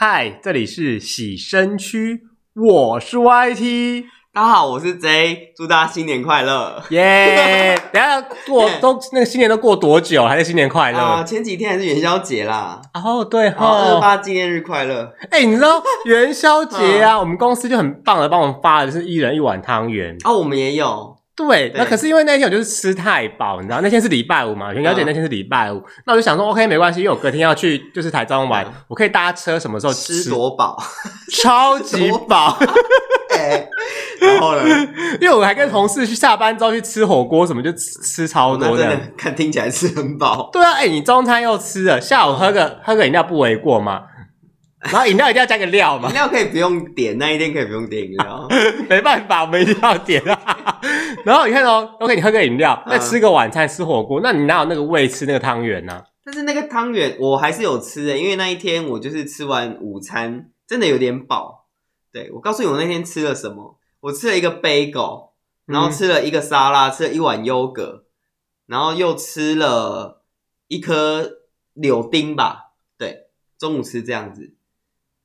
[0.00, 2.20] 嗨，这里是洗身区，
[2.54, 7.92] 我是 YT，大家好，我是 J，祝大家新年快乐，耶、yeah！
[7.92, 11.00] 等下过 都那个新年都过多久，还是新年快乐？
[11.00, 12.80] 啊、呃，前几天还是元宵节啦。
[12.94, 15.12] 哦，对哈，二二八纪念日快乐。
[15.32, 17.18] 哎、欸，你知道元宵节啊？
[17.18, 20.16] 我们公司就很棒的帮我们发的是一人一碗汤圆。
[20.24, 21.17] 哦，我们也有。
[21.46, 30.76] 对，那可是因为那天我就是吃太饱，你知道，那天是礼拜五嘛，元宵节那天是礼拜五，那我就想说，OK，没关系，因为我隔天要去 就是台中玩，我可以搭车，什么时候吃，吃多饱，
[31.40, 32.58] 超级饱。
[33.30, 33.68] 欸、
[34.20, 34.88] 然后呢，
[35.20, 40.50] 因为我还跟同事去下班之后去吃火锅，什么就吃吃超多的，看听起来是很饱。
[40.52, 44.02] 对啊，哎、欸，你中餐又吃了，下午喝个喝个饮料不为过吗？
[44.92, 46.08] 然后饮料一定要加个料嘛？
[46.08, 48.46] 饮料可以不用点，那一天可以不用点饮料，
[48.88, 50.80] 没办法，我们一定要点啊。
[51.24, 56.04] 然后你看哦，OK，你喝个饮料，再吃个晚餐，吃火锅，那你哪有那个胃吃那个汤圆呢？
[56.24, 61.66] 但是那个汤圆我还是有吃的，因为那一天我就是吃完午餐，真的有点饱。
[62.12, 63.78] 对，我告诉你，我那天吃了什么？
[64.00, 65.30] 我吃了一个 bagel，
[65.66, 68.04] 然后吃了一个沙拉，吃了一碗优格，
[68.66, 70.22] 然后又吃了
[70.68, 71.28] 一颗
[71.74, 72.74] 柳丁吧。
[72.96, 74.54] 对，中午吃这样子。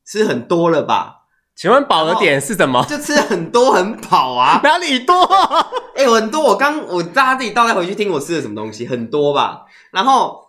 [0.06, 1.22] 吃很多了吧？
[1.56, 2.84] 请问饱的点是什么？
[2.90, 4.60] 就吃很多很饱啊！
[4.66, 5.24] 哪里多？
[5.96, 6.42] 哎、欸，很多！
[6.42, 9.62] 我刚我大家自己倒带回去听我吃了什么东西，很多吧？
[9.92, 10.42] 然后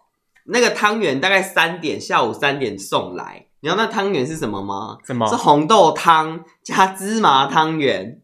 [0.46, 3.46] 那个汤圆大概三点，下午三点送来。
[3.60, 4.96] 你知道那汤圆是什么吗？
[5.06, 5.26] 什么？
[5.28, 8.20] 是红豆汤加芝麻汤圆。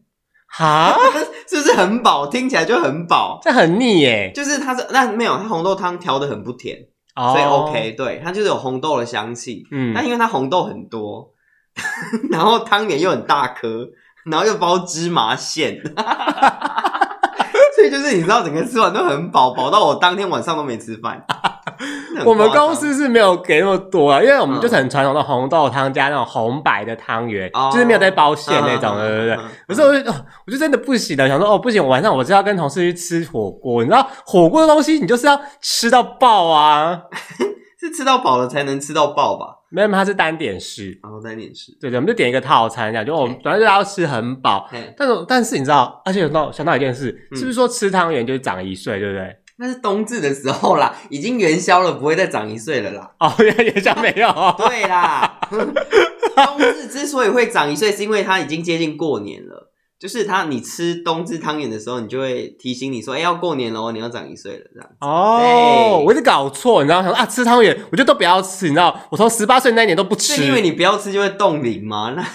[0.47, 0.95] 哈？
[1.47, 2.25] 是不是很饱？
[2.27, 3.39] 听起来就很饱。
[3.43, 4.31] 这很腻耶。
[4.33, 6.77] 就是它是那没有，它红豆汤调的很不甜。
[7.15, 11.33] 所以 OK，对，它就是有红豆的香气，嗯，但因为它红豆很多，
[12.31, 13.89] 然后汤圆又很大颗，
[14.25, 15.81] 然后又包芝麻馅，
[17.75, 21.25] 所以就是你知道，整个吃完都很饱，饱到我当天晚上都没吃饭。
[22.25, 29.45] 我们公司是没有给那么多啊，因为我们就是很传统的红豆汤加那种红白的汤圆，嗯、就是没有在包馅那种的，对不对？
[29.67, 30.11] 可是我就
[30.45, 33.83] 我就真的不行了，想说哦不行，晚上我是要跟同事去吃火锅。
[33.83, 37.03] 你知道火锅的东西，你就是要吃到爆啊，
[37.79, 39.57] 是吃到饱了才能吃到爆吧？
[39.73, 49.33] 没有，它是单点式，然后单点式，对对，我们就点一个套餐这样，就我们本来就要吃很饱，但是但是你知道，而且想到想到一件事，是不是说吃汤圆就是长一岁，对不对？
[49.61, 53.11] 那是冬至的时候啦， 已经元宵了，不会再长一岁了啦。
[53.19, 54.55] 哦，元宵没有。
[54.57, 55.39] 对啦，
[56.35, 59.67] 冬至之所以会长一岁，是因为它已经接近过年了。
[59.99, 64.89] 就是它，你吃冬至汤圆的时候，你就会提醒你说：“哎、欸，要过年了，你要长一岁了。”这样。
[64.99, 67.03] 哦，我一直搞错，你知道？
[67.03, 68.99] 想说啊，吃汤圆，我就都不要吃，你知道？
[69.11, 72.15] 我从十八岁那一年都不吃，是因为你不要吃就会冻龄吗？
[72.17, 72.25] 那。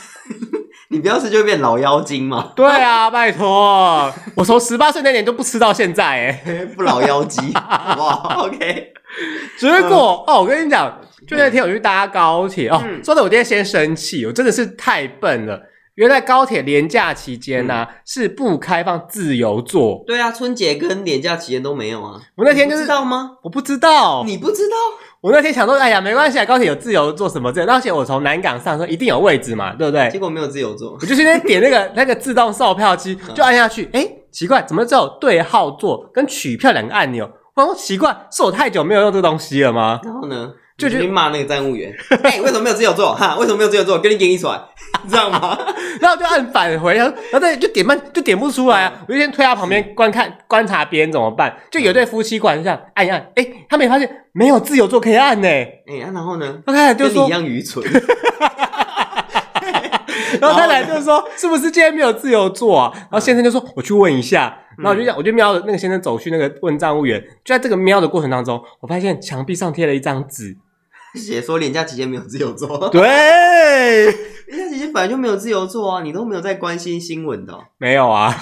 [0.89, 2.53] 你不要吃就会变老妖精嘛？
[2.55, 8.93] 对啊，拜托，我从十八岁那年就不吃到现在，诶 不老妖精，好不好？OK。
[9.59, 15.61] 结果、嗯、哦，我跟你讲，就那天我去搭高铁、嗯、哦，说的我今天先生气，我真的是太笨了。
[15.95, 20.05] 原来高铁连假期间呢、啊嗯、是不开放自由座。
[20.07, 22.21] 对啊，春节跟连假期间都没有啊。
[22.37, 23.39] 我那天就是知道吗？
[23.43, 24.77] 我不知道，你不知道。
[25.23, 27.65] 我那天想说，哎呀，没关系啊，高铁有自由坐什么的。
[27.73, 30.09] 而且我从南港上车一定有位置嘛，对不对？
[30.11, 37.29] 结果没有自由坐，我就今天点那个那个自动售票机， 就按下去，哎、嗯，奇怪，怎么只有对号座跟取票两个按钮？
[37.55, 39.99] 我说奇怪，是我太久没有用这个东西了吗？
[40.05, 40.53] 然后呢？
[40.77, 41.91] 就去骂那个站务员，
[42.23, 43.15] 哎、欸，为什么没有自由座？
[43.15, 43.99] 哈，为什么没有自由座？
[43.99, 44.61] 跟你给你甩，
[45.03, 45.59] 你知道吗？
[46.01, 48.93] 然后就按返回，然后然后对，就点半，就点不出来啊！
[49.09, 51.57] 我就先推到旁边观看观察别人怎么办。
[51.71, 55.49] 就有对夫妻过来这样按一按，哎、欸，他们也发现没有自由座可以按呢。
[55.49, 56.59] 哎、欸，然后呢？
[56.67, 57.83] 他太太就说一样愚蠢。
[60.41, 67.19] 然后太太就说：“是不是今天没有自由座啊？”然后先生就说：“我去问一下。”然后我就这样，我就瞄着那个先生走去那个问站务员。
[67.43, 70.55] 就在这个瞄的过程当中，我发现墙壁上贴了一张纸。
[71.17, 74.05] 写说廉价期间没有自由做， 对，
[74.47, 77.55] 廉价期间本来就没有自由做啊，你都没有在关心新闻的。
[77.55, 78.35] 喔，没有啊，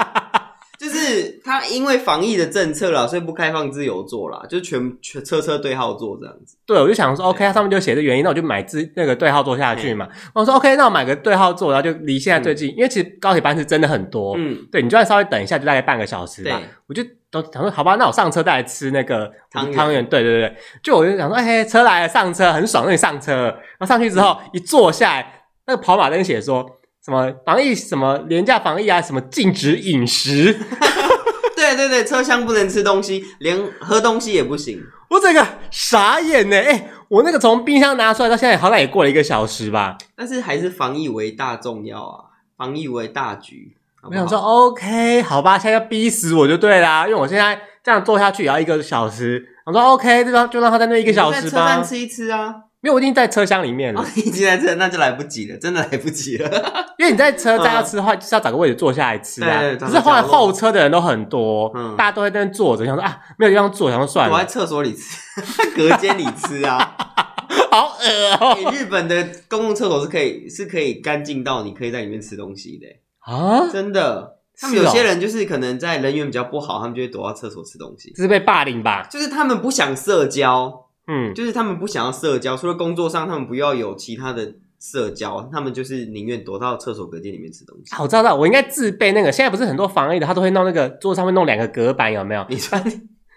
[0.78, 6.56] 就是他因为防疫的政策啦，所以不开放自由做啦，就全全车车对号座这样子。
[6.66, 10.06] 对，我就想说，OK，它上面就写的原因，那我就买自那个对号坐下去嘛。
[10.34, 17.02] 我说 OK，那我买个对号坐，然后就离现在最近，嗯、因为其实高铁班次真的很多，嗯，对，你就算稍微等一下，就大概半个小时吧，我就。
[17.42, 20.04] 都想说好吧，那我上车再来吃那个汤汤圆。
[20.08, 23.44] 对对对，就我就想说，哎，车来了，上车很爽，那你上车。
[23.78, 26.64] 然后上去之后，一坐下来，那个跑马灯写说
[27.04, 30.56] 什么防疫什么廉价防疫啊，什么禁止饮食。
[31.56, 34.80] 对对对，车厢不能吃东西，连喝东西也不行。
[35.08, 39.96] 我这个傻眼呢，哎，我那个从冰箱拿出来到现在，好歹也过了一个小时吧。
[40.14, 42.24] 但是还是防疫为大重要啊，
[42.56, 43.76] 防疫为大局。
[44.10, 49.44] 我想说，OK，好吧，现在要逼死我就对啦，因为我现在这样坐下去也要一个小时。
[49.64, 51.42] 我说 OK，就让就让他在那一个小时吧。
[51.42, 54.04] 在车站吃一吃啊，因为我已经在车厢里面了。
[54.14, 56.48] 已经在车，那就来不及了，真的来不及了。
[56.98, 59.60] 因为你在车站要吃的话，就是要找个位置坐下来吃啊。
[59.60, 61.68] 对，可是后来后车的人都很多，
[61.98, 64.34] 大家都在那边坐着，想说啊，没有地方坐，想说算了。
[64.34, 65.18] 我在厕所里吃，
[65.76, 66.96] 隔间里吃啊，
[67.72, 68.72] 好恶哦。
[68.72, 72.86] 日本的公共厕所是可以是可以干净到你可以在里面吃东西的
[73.26, 74.36] 啊，真的。
[74.58, 78.10] 他们有些人就是可能在人缘比较不好，他们就会躲到厕所吃东西。
[78.16, 79.06] 这是被霸凌吧？
[79.10, 80.86] 就是他们不想社交。
[81.08, 87.94] 嗯，就是他们不想要社交，除了工作上，他们不要有其他的社交，他们就是宁愿躲到厕所隔间里面吃东西。
[87.94, 89.30] 好，知道，我应该自备那个。
[89.30, 92.44] 现在不是很多防疫的，他都会弄那个桌上面弄两个隔板，有没有？
[92.48, 92.82] 你 穿，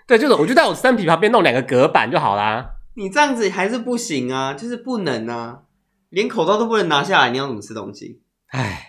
[0.07, 2.65] 对，就是我就在我身体旁边弄两个隔板就好啦。
[2.95, 5.59] 你这样子还是不行啊，就是不能啊，
[6.09, 8.21] 连口罩都不能拿下来，你要怎么吃东西？
[8.47, 8.85] 唉。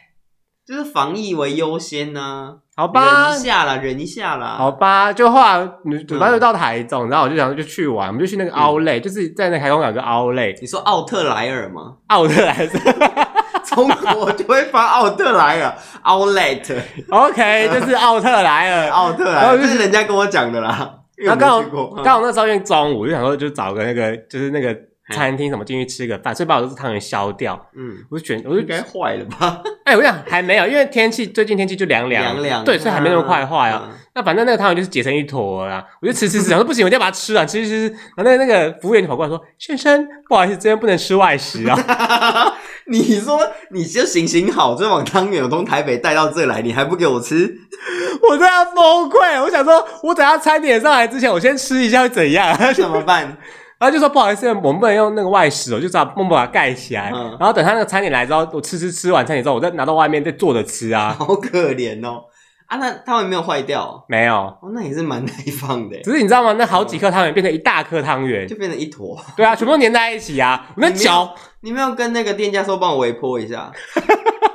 [0.70, 5.12] 就是防疫为优先呢，好吧，忍一下啦，忍一下啦，好吧。
[5.12, 10.54] 就后来你准备就到台中，然后我就想就去玩，我们就去那个奥莱，就是在那台中有个奥莱。
[10.60, 11.94] 你说奥特莱尔吗？
[12.06, 12.68] 奥特莱尔，
[13.66, 15.74] 中国就会发奥特莱尔
[16.04, 20.98] ，Outlet，OK，就是奥特莱尔， 奥特莱尔，这是人家跟我讲的啦。
[21.16, 21.60] 然后刚好
[22.04, 24.72] 刚好那时候因为中午就想说就找个那个就是那个。
[25.10, 27.68] 餐厅什么进去吃个饭，所以把我这汤圆消掉。
[27.76, 29.60] 嗯，我就选，我就应该坏了吧？
[29.84, 33.88] 哎、欸，我想还没有，因为天气最近天气就凉凉凉凉，对，所以还没那么快坏啊。
[33.90, 37.94] 嗯、那反正那个汤圆就是结成一坨啦，我就吃吃吃，想说不行，我一定要把它吃了，吃吃吃。
[38.16, 41.76] 然后那个那个服务员就跑过来说：“先生，不好意思，这边不能吃外食啊。
[42.86, 43.38] ”你说
[43.70, 47.54] 你就行行好，这碗汤圆我从台北带到这来，你还不给我吃？
[48.28, 49.40] 我都要崩溃！
[49.42, 52.56] 我想说，我等下餐点上来之前，我先吃一下会怎样？
[52.74, 53.36] 怎么办？
[53.80, 57.10] 然后就说不好意思，我们不能用那个外食，我就只好默默把它盖起来。
[57.14, 61.16] 嗯、然后等他那个餐点来之后，我吃吃吃完餐点之后，我再拿到外面再坐着吃啊。
[61.18, 62.24] 好可怜哦！
[62.66, 64.04] 啊，那汤圆没有坏掉？
[64.06, 64.34] 没有。
[64.34, 65.98] 哦，那也是蛮耐放的。
[66.02, 66.52] 只是你知道吗？
[66.58, 69.18] 那好几颗汤圆变成一大颗汤圆，就变成一坨。
[69.34, 70.66] 对啊，全部都粘在一起啊！
[70.76, 73.72] 我那脚，你没有跟那个店家说帮我微波一下？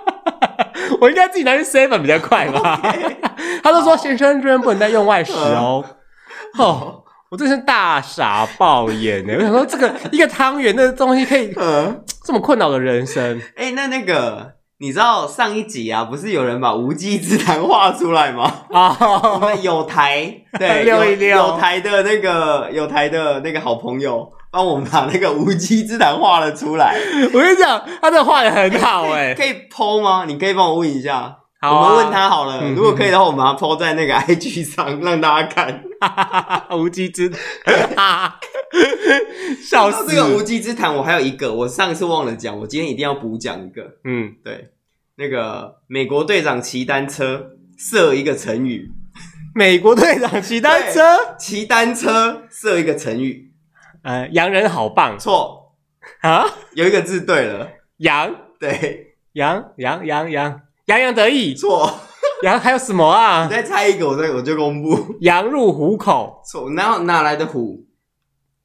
[1.02, 2.80] 我应该自己拿去 seven 比较快吧.
[3.64, 5.84] 他就说先生这边不能再用外食哦。
[6.60, 7.02] 哦。
[7.32, 9.34] 我真是大傻爆眼呢！
[9.36, 11.54] 我想说，这个一个汤圆的东西可以
[12.24, 13.42] 这么困扰的人生。
[13.56, 18.44] 哎、欸，那那个你知道上一集啊，不是有人把无稽之谈画出来吗？
[18.72, 26.96] 啊、哦，我们有台对 六一六有台的那个有台的那个好朋友帮我们把那个无稽之谈画了出来。
[27.34, 30.26] 我跟你讲，他这画的很好哎、欸，可以 po 吗？
[30.28, 31.38] 你可以帮我问一下。
[31.72, 35.84] 我们问他好了，如果可以的话，我们把它 po 在那个 IG 上让大家看。
[36.78, 38.34] 无稽之谈，
[39.64, 40.08] 笑死！
[40.08, 43.98] 这个无稽之谈，我还有一个，我上一次忘了讲，我今天一定要补讲一个。
[44.04, 44.72] 嗯，对，
[45.16, 48.92] 那个美国队长骑单车设一个成语。
[49.56, 53.54] 美国队长骑单车，骑单车设一个成语。
[54.04, 55.18] 呃，洋人好棒。
[55.18, 55.74] 错
[56.22, 58.36] 啊，有一个字对了，洋。
[58.60, 60.62] 对，洋洋洋洋。
[60.86, 61.90] 洋洋得意，错。
[62.44, 63.46] 洋还有什么啊？
[63.46, 65.16] 你再猜一个，我再我就公布。
[65.22, 66.70] 羊入虎口，错。
[66.72, 67.86] 哪哪来的虎？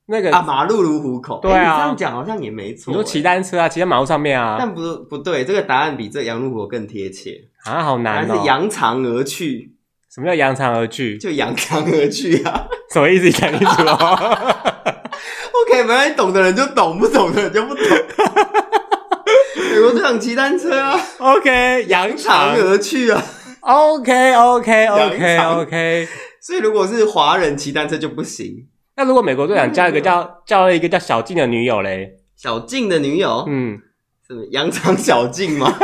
[0.06, 1.38] 那个啊，马路如虎口。
[1.40, 2.90] 对啊，这样讲好像也没错。
[2.90, 4.56] 你说骑单车啊，骑在马路上面啊？
[4.58, 8.34] 但不不对，这个答案比这羊入虎口更贴切啊，好难哦。
[8.40, 9.74] 是扬长而去。
[10.12, 11.16] 什么叫扬长而去？
[11.16, 12.66] 就扬长而去啊？
[12.92, 13.24] 什么意思？
[13.26, 13.96] 你讲清楚哦。
[15.62, 17.84] OK，反正懂的人就懂，不懂的人就不懂。
[19.92, 23.22] 队长骑单车啊，OK，扬长而去啊
[23.60, 24.88] ，OK，OK，OK，OK。
[26.40, 28.66] 所以如果是华人骑单车就不行。
[28.96, 32.16] 那如果美国队长交一个叫交了一个叫小静的女友嘞？
[32.36, 33.78] 小静的女友，嗯，
[34.26, 35.72] 是不是扬长小静吗？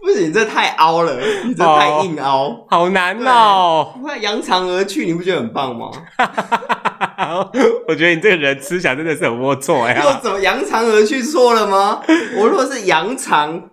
[0.00, 3.92] 不行，这太凹了，你这太硬凹，好难哦。
[3.96, 5.90] 不会扬长而去，你不觉得很棒吗？
[7.88, 10.02] 我觉得你这个人思想真的是很龌龊呀！
[10.04, 12.02] 又怎么扬长而去错了吗？
[12.36, 13.70] 我如果是扬长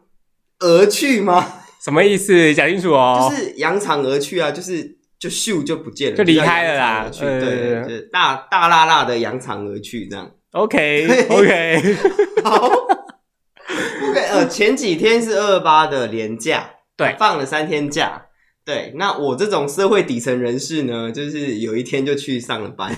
[0.59, 1.45] 而去吗？
[1.83, 2.53] 什么意思？
[2.53, 3.29] 讲清楚哦！
[3.31, 4.83] 就是扬长而去啊，就是
[5.19, 7.09] 就咻就不见了，就离开了啦。
[7.11, 10.29] 对对对，大大辣辣的扬长而去这样。
[10.51, 11.95] OK OK，
[12.43, 14.21] 好 OK。
[14.29, 18.25] 呃，前几天是二二八的连假，对，放了三天假。
[18.63, 22.95] 对，那我这种社会底层人士呢，就是有一天就去上了班。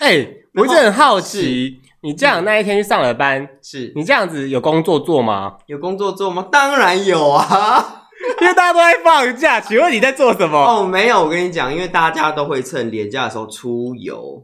[0.00, 5.58] 哎、欸，我一直很好奇，你这样那一天去上了班，是你这样子有工作做吗？
[5.66, 6.48] 有工作做吗？
[6.50, 8.06] 当然有啊，
[8.40, 9.60] 因为大家都在放假。
[9.60, 10.56] 请问你在做什么？
[10.58, 14.42] 哦，没有，我跟你讲，因为大家都会趁年假的时候出游。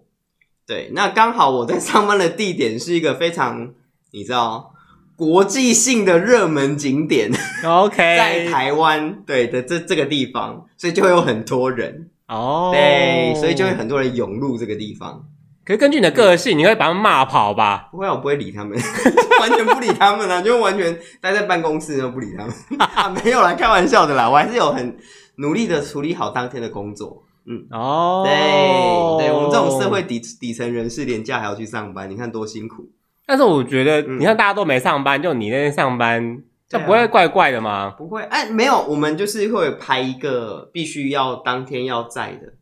[0.67, 3.71] 对，那刚好我在上班的地点是一个非常，
[4.11, 4.75] 你知道，
[5.17, 7.31] 国际性的热门景点。
[7.65, 12.73] OK， 在台湾对的这这个地方，所以就会有很多人哦。
[12.75, 15.25] 对，所以就会很多人涌入这个地方。
[15.67, 17.89] 可是根据你的个性，嗯、你会把他们骂跑吧？
[17.91, 18.79] 不会，我不会理他们，
[19.41, 22.55] 完全不理他们啊， 就完全待在办公室都不理他们。
[22.79, 24.97] 啊，没有啦，开玩笑的啦，我还是有很
[25.39, 27.25] 努力的处理好当天的工作。
[27.49, 32.89] 嗯，哦，对，对我们这种社会底底层人士，连假还要去上班，你看多辛苦。
[33.27, 37.93] 但是我觉得，嗯、你看大家都没上班，就你那天上班，这不会怪怪的吗？
[37.99, 42.53] 不会，哎，没有，我们就是会排一个必须要当天要在的，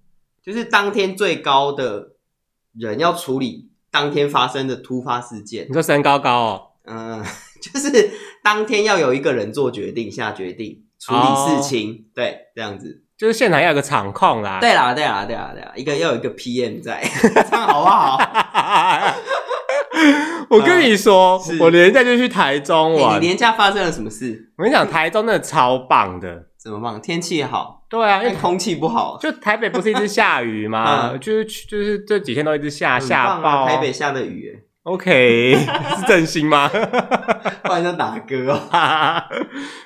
[0.42, 2.13] 就是当天最高的
[2.78, 5.66] 人要处理当天发生的突发事件。
[5.68, 6.62] 你说身高高哦？
[6.86, 7.24] 嗯，
[7.62, 8.10] 就是
[8.42, 13.02] 当天要有一个人做决定、下决定、处理事情，哦、对，这样子。
[13.16, 17.00] 就是现场要有个场控啦，对啦，对啦，对啦，对啦，一个要有一个 PM 在，
[17.48, 18.18] 这样好不好？
[20.50, 23.14] 我跟你说，嗯、我连假就去台中玩。
[23.14, 24.50] 欸、你连假发生了什么事？
[24.58, 26.98] 我跟你讲，台中真的超棒的，怎么棒？
[26.98, 27.84] 天气好。
[27.90, 29.18] 对啊，因为空气不好。
[29.20, 31.10] 就台北不是一直下雨吗？
[31.12, 33.68] 嗯、就是就是这几天都一直下下暴、啊。
[33.68, 35.54] 台北下的雨，OK，
[35.94, 36.66] 是真心吗？
[37.64, 38.60] 不然就打歌哦。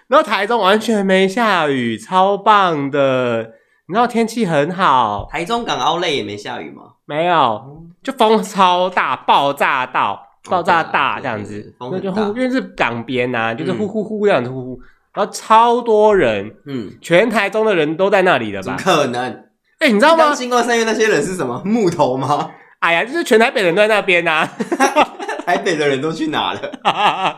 [0.06, 3.54] 然后台中完全没下雨，超棒的。
[3.88, 5.26] 你知道天气很好。
[5.30, 6.82] 台中港奥莱也没下雨吗？
[7.06, 11.75] 没有，就风超大，爆炸到爆炸大这样子。
[11.80, 14.80] 那就呼，因为是港边呐，就是呼呼呼这样子呼呼。
[15.18, 18.76] 然后超多人，嗯，全台中的人都在那里了吧？
[18.78, 19.44] 不可能。
[19.80, 20.32] 哎，你知道吗？
[20.32, 22.48] 星光三月那些人是什么木头吗？
[22.78, 24.48] 哎呀，就是全台北人都在那边呐。
[25.44, 26.60] 台北的人都去哪了？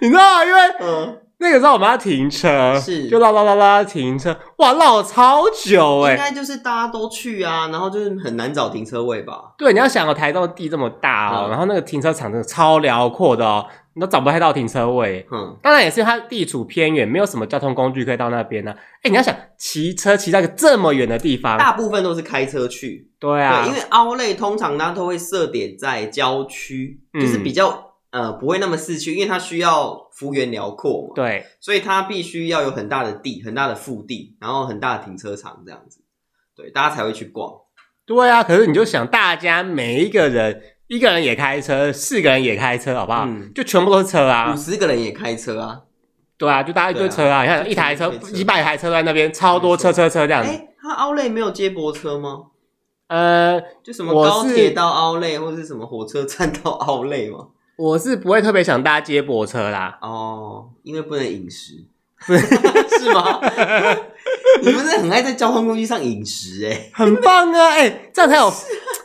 [0.00, 0.44] 你知道吗？
[0.46, 1.18] 因为嗯。
[1.40, 6.16] 那个时候我们要停车，是就啦啦啦啦停车，哇，绕了超久哎、欸！
[6.16, 9.34] 应该就是大家都去啊，然后就是很难找停车位吧？
[9.56, 13.64] 对，你要想哦，台中的地这么大哦，嗯、然后那个停车场真的超辽阔的哦，
[13.98, 15.26] 你都找不太到停车位。
[15.32, 18.78] 嗯，当然也是它地处偏远，没有什么交通工具可以到那边呢、啊。
[19.02, 23.10] 哎，你要想骑车骑到一个这么远的地方，大部分都是开车去。
[23.18, 27.68] 对啊，对，因为奥类通常它都会设点在郊区，就是比较。
[27.70, 31.12] 嗯呃，不会那么市区，因为它需要幅员辽阔嘛。
[31.14, 36.00] 对，所以它必须要有很大的地，很大的腹地，然后很大的停车场这样子，
[36.56, 37.52] 对，大家才会去逛。
[38.06, 43.24] 对啊，可是你就想，大家每一个人，一个人也开车，四个人也开车，好不好？
[43.26, 45.82] 嗯，就全部都是车啊，五十个人也开车啊。
[46.36, 50.50] 对啊，就大家一堆车啊，啊你看一台车，几百台车在那边，超多车车车这样子。
[50.50, 52.44] 哎，它奥莱没有接驳车吗？
[53.08, 57.48] 呃，就什么高铁到奥莱，或是什么火车站到奥莱吗？
[57.76, 61.84] 我是不会特别想搭接驳车啦，哦，因为不能饮食，
[62.26, 63.40] 是吗？
[64.62, 68.52] 你不是很爱在交通工具上饮食诶、欸、很棒啊，诶、 欸、这样才有，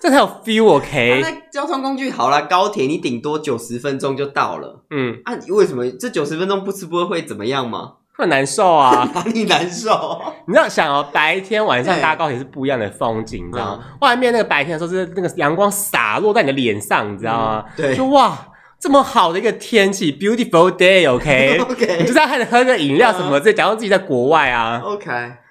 [0.01, 1.21] 这样才有 feel，OK？、Okay?
[1.21, 7.93] 那交通工具好了，高铁你顶多九十分钟就到了，嗯，啊，为什么这九十分钟不吃不喝会怎么样吗？
[8.15, 10.21] 会难受啊， 哪里难受？
[10.47, 13.83] 你要想哦，白天晚上搭高铁是不一样的风景，你知道吗？
[13.83, 17.65] 嗯、外面那个白天的时候是那个阳光洒落在你的脸上，你知道吗？
[17.67, 18.37] 嗯、对，就哇。
[18.83, 20.69] 这么好的一个天气，beautiful?
[20.75, 22.01] Okay.
[22.01, 25.09] 你就在开始喝个饮料什么，在假装自己在国外啊，OK。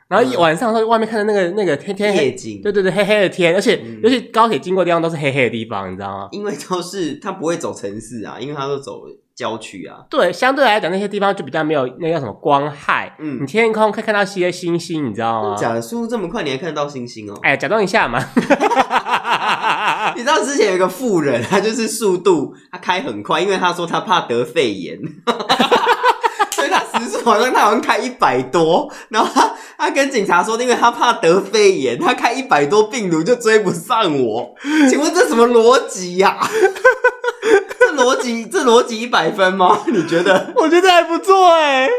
[0.08, 6.28] 然后一晚上的时候，外面看到那个那个天天黑夜景，对对对，黑黑的天，而且、嗯、尤其高铁经过的地方都是黑黑的地方，你知道吗？
[6.32, 10.04] 因为都是它不会走城市啊，因为它都走郊区啊。
[10.10, 15.56] 对，相对来讲那些地方就比较没有那个叫什么光害，嗯，你天空可以看到些星星，你知道吗？
[15.56, 17.38] 假的，速度这么快，你还看得到星星哦？
[17.42, 18.22] 哎，假装一下嘛。
[20.14, 24.98] 你知道之前有一个富人，他就是速度他开很快，因为他说他怕得肺炎，
[26.52, 34.54] 所以他时速好像他好像开一百多，然后他他跟警察说，因为他怕得肺炎，他开一百多病毒就追不上我。
[34.88, 36.38] 请问这什么逻辑呀？
[37.78, 39.80] 这逻辑这逻辑一百分吗？
[39.86, 40.52] 你觉得？
[40.56, 41.90] 我觉得还不错哎、欸，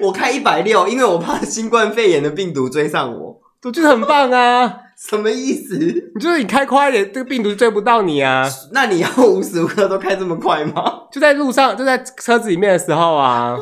[0.00, 4.72] 我开一百六，因为我怕新冠肺炎的病毒追上我，我觉得很棒啊。
[5.08, 5.76] 什么意思？
[6.14, 8.48] 你就是你开快一点，这个病毒追不到你啊？
[8.72, 11.02] 那你要无时无刻都开这么快吗？
[11.10, 13.56] 就在路上，就在车子里面的时候啊.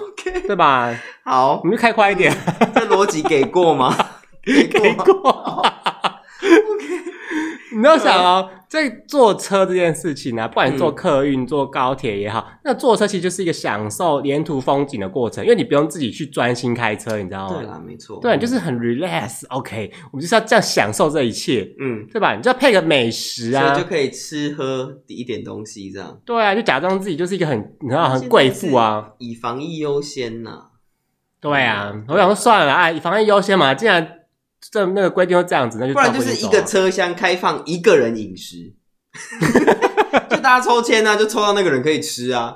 [0.46, 0.94] 对吧？
[1.24, 2.36] 好，你就开快一点。
[2.74, 3.96] 这逻辑给过吗？
[4.44, 4.80] 给过。
[4.80, 6.86] 给过 OK，
[7.76, 8.50] 你要想哦。
[8.70, 17.56] 在坐车这件事情呢、啊，不管坐客运、坐高铁也好，那坐车其实就是一个享受沿途风景的过程，因为你不用自己去专心开车，你知道吗？
[17.56, 18.20] 对啦，没错。
[18.22, 19.44] 对，就是很 relax。
[19.48, 22.36] OK，我们就是要这样享受这一切，嗯，对吧？
[22.36, 26.16] 你就要配个美食啊，就可以吃喝一点东西，这样。
[26.24, 30.66] 对啊，就假装自己就是一个很你知道很贵妇啊，以防疫优先呐、啊。
[31.40, 34.19] 对啊，我想说算了，啊，以防疫优先嘛，既然。
[34.72, 38.72] 这那个规定会这样子，那就不然就是一个车厢开放一个人饮食，
[40.28, 42.54] 就大家抽签啊，就抽到那个人可以吃啊。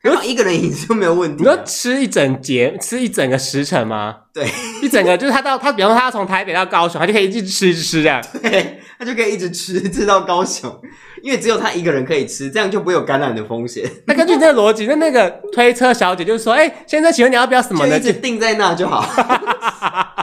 [0.00, 1.44] 然后一个人饮食就没有问题。
[1.44, 4.16] 你说吃一整节，吃一整个时辰吗？
[4.34, 4.44] 对，
[4.82, 8.20] 一整个就是他到他，比方说他要从台北到高雄，他就可以一直吃一直吃这样。
[8.42, 10.76] 对，他就可以一直吃吃到高雄，
[11.22, 13.88] 因为只有他一个人可以吃，这样就不会有感染的风险。
[14.08, 19.06] 那根据这个逻辑，那那个推车小姐就是说：“哎、欸，先生，请问你要不要什么呢？”就一直定在那就好。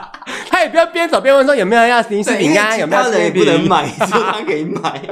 [0.70, 5.02] 不要边走边问说有没有要零食饼干，有没有人也不能买，只有他可以买。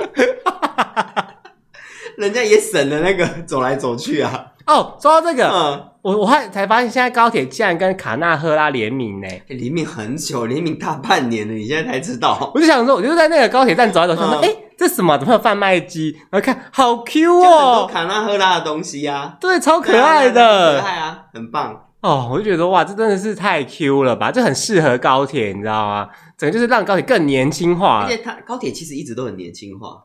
[2.16, 4.46] 人家也省了那个走来走去啊。
[4.66, 12.50] 哦，说到这个，嗯，我我还才发现现在高铁竟然跟卡纳赫拉联名呢，联名很久，联名大半年了，你现在才知道。
[12.54, 15.16] 我就想说，我就在那个高铁站走来走去，说，哎，这什么？
[15.16, 16.14] 怎么有贩卖机？
[16.30, 21.87] 然后看，好 Q 哦，卡纳赫拉的东西呀，对，超可爱的，可爱啊，很棒。
[22.00, 26.08] 哦，我就觉得哇，这真的是太 Q 了吧，这很适合高铁，你知道吗？
[26.36, 28.04] 整个就是让高铁更年轻化。
[28.04, 30.04] 而且它高铁其实一直都很年轻化，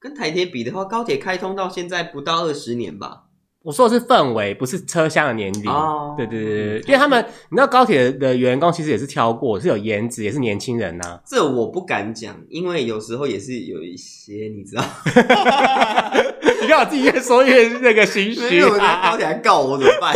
[0.00, 3.24] 跟台铁比的话，高铁开通到现在不到二十年吧。
[3.62, 5.70] 我说的是氛围，不是车厢的年龄。
[5.70, 11.20] 哦，对对对对，因为他们，你知道高铁的员工其实也是挑过，是有颜值，也是年轻人呐、啊。
[11.26, 14.82] 这我不敢讲，因为有时候也是有一些，你知道。
[16.60, 18.56] 你看我自己越说越那个心虚。
[18.58, 20.14] 因为高铁还告我怎么办？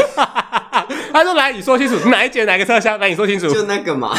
[1.18, 2.96] 他说：“来，你说清楚，哪一节哪个车厢？
[3.00, 4.14] 来，你说清楚。”就那个嘛。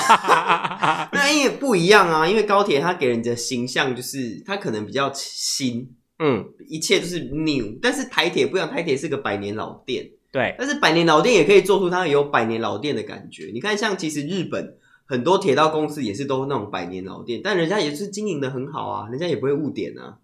[1.13, 5.95] 那因为不一样啊，因为高铁它给人的形象就是它可能比较新。
[6.21, 13.51] 嗯，一切都是 new，但是台铁不一样，台铁是个百年老店，对，但是百年老店也可以做出它有百年老店的感觉。
[13.53, 14.75] 你看，像其实日本
[15.05, 20.17] 很多铁道公司也是都那种百年老店，但人家也是经营的很好啊，人家也不会误点啊。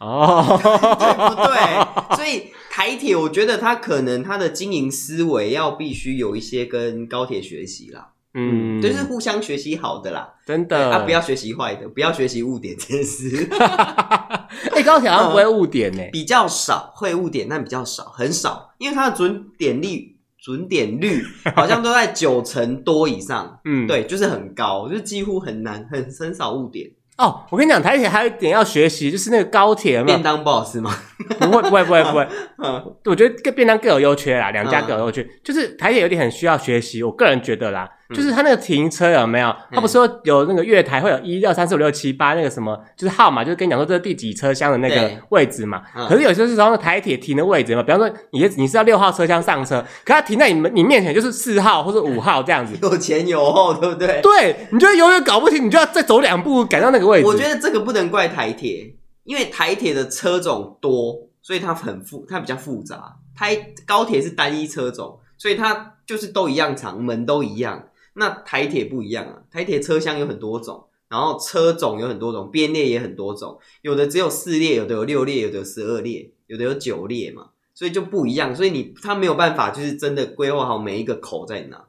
[0.00, 2.16] 哦， 对不对？
[2.16, 8.12] 所以台铁，我觉得它可能它的经营思维要必须有一些跟高铁学习啦。
[8.34, 13.48] 嗯，就是互相学习好的啦，真的啊，不要学习坏的，不要学习误点这件事。
[14.70, 21.20] 哎，高铁好像不会误点呢、欸嗯，比较少会误点，但比较少，很少，因为它的准点率准点率
[21.56, 23.58] 好像都在九成多以上。
[23.64, 26.88] 嗯，对，就是很高，就是几乎很难，很很少误点。
[27.18, 30.96] 哦，我跟你讲，台铁还有一点要学习，就是那个高铁有没有便当不好吃吗？
[31.40, 32.28] 不会，不会，不会，不会。
[32.64, 37.90] 嗯，我觉得各便当各有优缺啦，两家各有优缺，嗯、就是台铁有点很需要学习，我个人觉得啦。
[38.14, 39.54] 就是他那个停车有没有？
[39.70, 45.82] 他不是说有那个月台会有一二三四五六七八那个什么，就是号码，就是跟你讲说这是第几车厢的那个位置嘛。
[46.08, 54.20] 可是有时候是从台铁停的位置嘛，比方说你你是要六号车厢上车，可他停在你们你面前就是四号或者五号这样子，有前有后，对不对？
[54.22, 57.26] 对，你就永远搞不清，你就要再走两步赶到那个位置。
[57.26, 58.94] 我觉得这个不能怪台铁，
[59.24, 63.16] 因为台铁的车种多，所以它很复，它比较复杂。
[63.36, 63.54] 台
[63.86, 67.84] 高铁是单一车种，所以它就是都一样长，门都一样。
[68.18, 81.87] 那台铁不一样啊，台铁车厢有很多种，然后车种有很多种，编列也很多种，有的只有四列，有的有六列，有的有十二列，有的有九列嘛，所以就不一样，所以你他没有办法就是真的规划好每一个口在哪。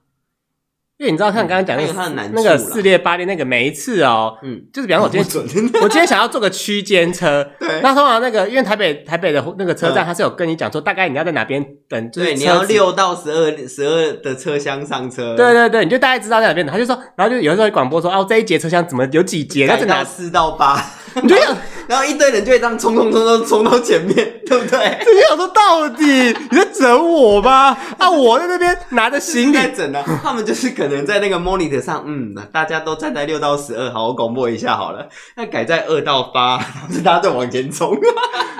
[0.99, 16.65] 因为你知道，像刚刚讲那个那个四列八列那个，每一次哦，嗯，就是比方说我今天 我今天想要坐个区间车，对，那通常那个因为台北台北的那个车站，他是有跟你讲说大概你要在哪边等，对，你要六到十二十二的车厢上车，对对对，你就大概知道在哪边。
[16.65, 20.85] 等，他就说，然后就有时候广播说，哦，这一节车厢怎么有几节，要哪四到八，
[21.23, 21.55] 你就想，
[21.89, 24.99] 然后一堆人就会这样冲冲冲冲冲到前面， 对不对？
[25.03, 26.05] 就想说到底
[26.51, 27.75] 你在整我吗？
[27.97, 35.09] 啊，我在那边拿着行李在整呢，他们就是可能在那个 monitor 上，嗯，大家都站在六到十二，好，我广播一下好了。
[35.35, 36.59] 那改在二到八，
[37.03, 37.99] 大家再往前冲，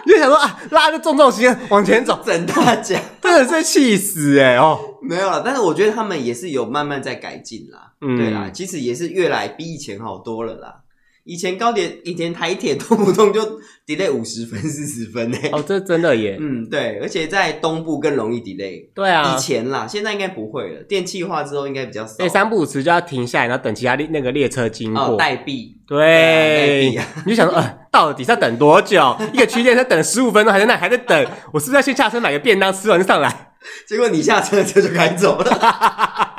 [0.07, 10.77] 就想说啊，拉着重重行往前走，整大家，真的是气死哎、欸、哦，没有了，但是我觉得他们也是有慢慢在改进啦，嗯，对啦，其实也是越来比以前好多了啦。
[11.23, 13.41] 以前高铁，以前台铁动不动就
[13.85, 15.49] delay 五十分、四十分呢、欸。
[15.49, 16.37] 哦，这真的耶。
[16.41, 18.89] 嗯，对，而且在东部更容易 delay。
[18.95, 20.83] 对啊，以前啦，现在应该不会了。
[20.83, 22.15] 电气化之后应该比较少。
[22.17, 25.03] 对，三不五时就要停下来，然后等其他列那个列车经过。
[25.03, 25.77] 哦，待避。
[25.87, 26.97] 对。
[27.25, 29.15] 你就想说，呃，到底是要等多久？
[29.33, 31.27] 一个区间才等十五分钟，还在那还在等。
[31.53, 33.53] 我是不是要先下车买个便当，吃完就上来？
[33.87, 36.38] 结果你下车车就开走了。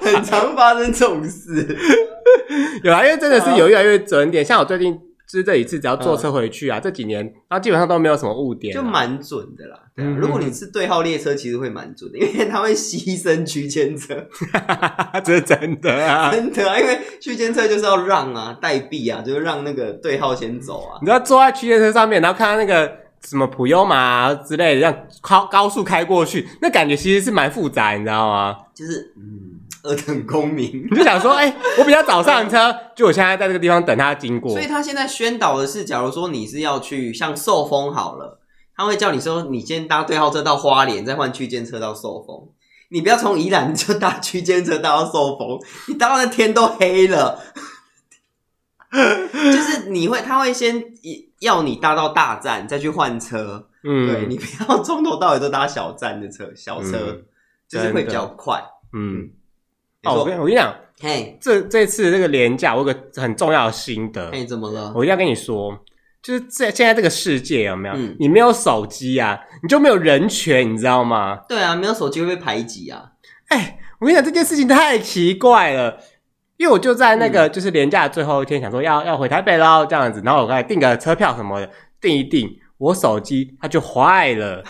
[0.00, 1.76] 很常发生这种事。
[2.82, 4.44] 有啊，因为真的是有越来越准点。
[4.44, 9.78] 像我最近就是这一次，只要坐车回去啊，这几年，然后基本上都没有什么误点，就蛮准的啦。
[9.94, 14.14] 对，如果你是对号列车，其实会蛮准的，因为它会牺牲区间车，
[15.24, 20.98] 这是真的啊， 真的啊，因为区间车就是要让啊，待避啊，就是让那个对号先走啊。
[21.00, 22.90] 你知道坐在区间车上面，然后看到那个
[23.26, 28.56] 什么普悠玛之类的，让高高速开过去，那感觉其实是蛮复杂，你知道吗？
[28.74, 29.47] 就是嗯。
[29.82, 34.52] 二等公民，你就想说，哎、欸，我比较早上车， 就我现在在这个地方等他经过。
[34.52, 38.40] 所以他现在宣导的是，假如说你是要去像寿丰好了，
[38.76, 42.48] 他会叫你说，你先搭对号车到花莲，再换区间车到寿丰。
[42.90, 47.38] 你不要从宜兰就搭区间车搭到寿丰，你搭到那天都黑了。
[48.90, 50.82] 就是你会，他会先
[51.40, 53.68] 要你搭到大站，再去换车。
[53.84, 57.22] 嗯，对，你不要从头到尾都搭小站的车，小车、嗯、
[57.68, 58.60] 就是会比较快。
[58.92, 59.28] 嗯，
[60.04, 64.30] 哦，我跟我跟你讲，嘿，这这次这个廉价，我有个很重要的心得。
[64.30, 64.92] 嘿，怎么了？
[64.94, 65.76] 我一定要跟你说，
[66.22, 67.94] 就是在现在这个世界有没有？
[67.96, 71.40] 嗯、你没有手机啊，你就没有人权，你知道吗？
[71.48, 73.12] 对啊，没有手机会被排挤啊。
[73.48, 75.98] 哎，我跟你讲，这件事情太奇怪了。
[76.58, 84.64] 因为我就在那个就是连假的最后一天，想说要要回台北喽，这样子，然后我刚才订个车票什么的，订一订，我手机它就坏了，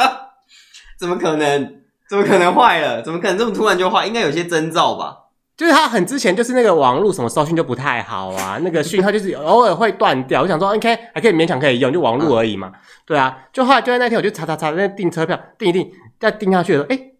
[1.00, 1.85] 怎么可能？
[2.08, 3.02] 怎么可能坏了？
[3.02, 4.06] 怎么可能这么突然就坏？
[4.06, 5.16] 应该有些征兆吧？
[5.56, 10.42] 就是它很之前就是那个网络什么收讯就不太好啊，那个讯号就是偶尔会断掉。
[10.42, 12.72] 我想说，OK 还可以勉强可以用，就网络而已嘛，
[13.06, 13.36] 对啊。
[13.52, 15.90] 就后来就在那天，我就查查查，那订车票订一订，
[16.20, 17.12] 再订下去的时候，哎。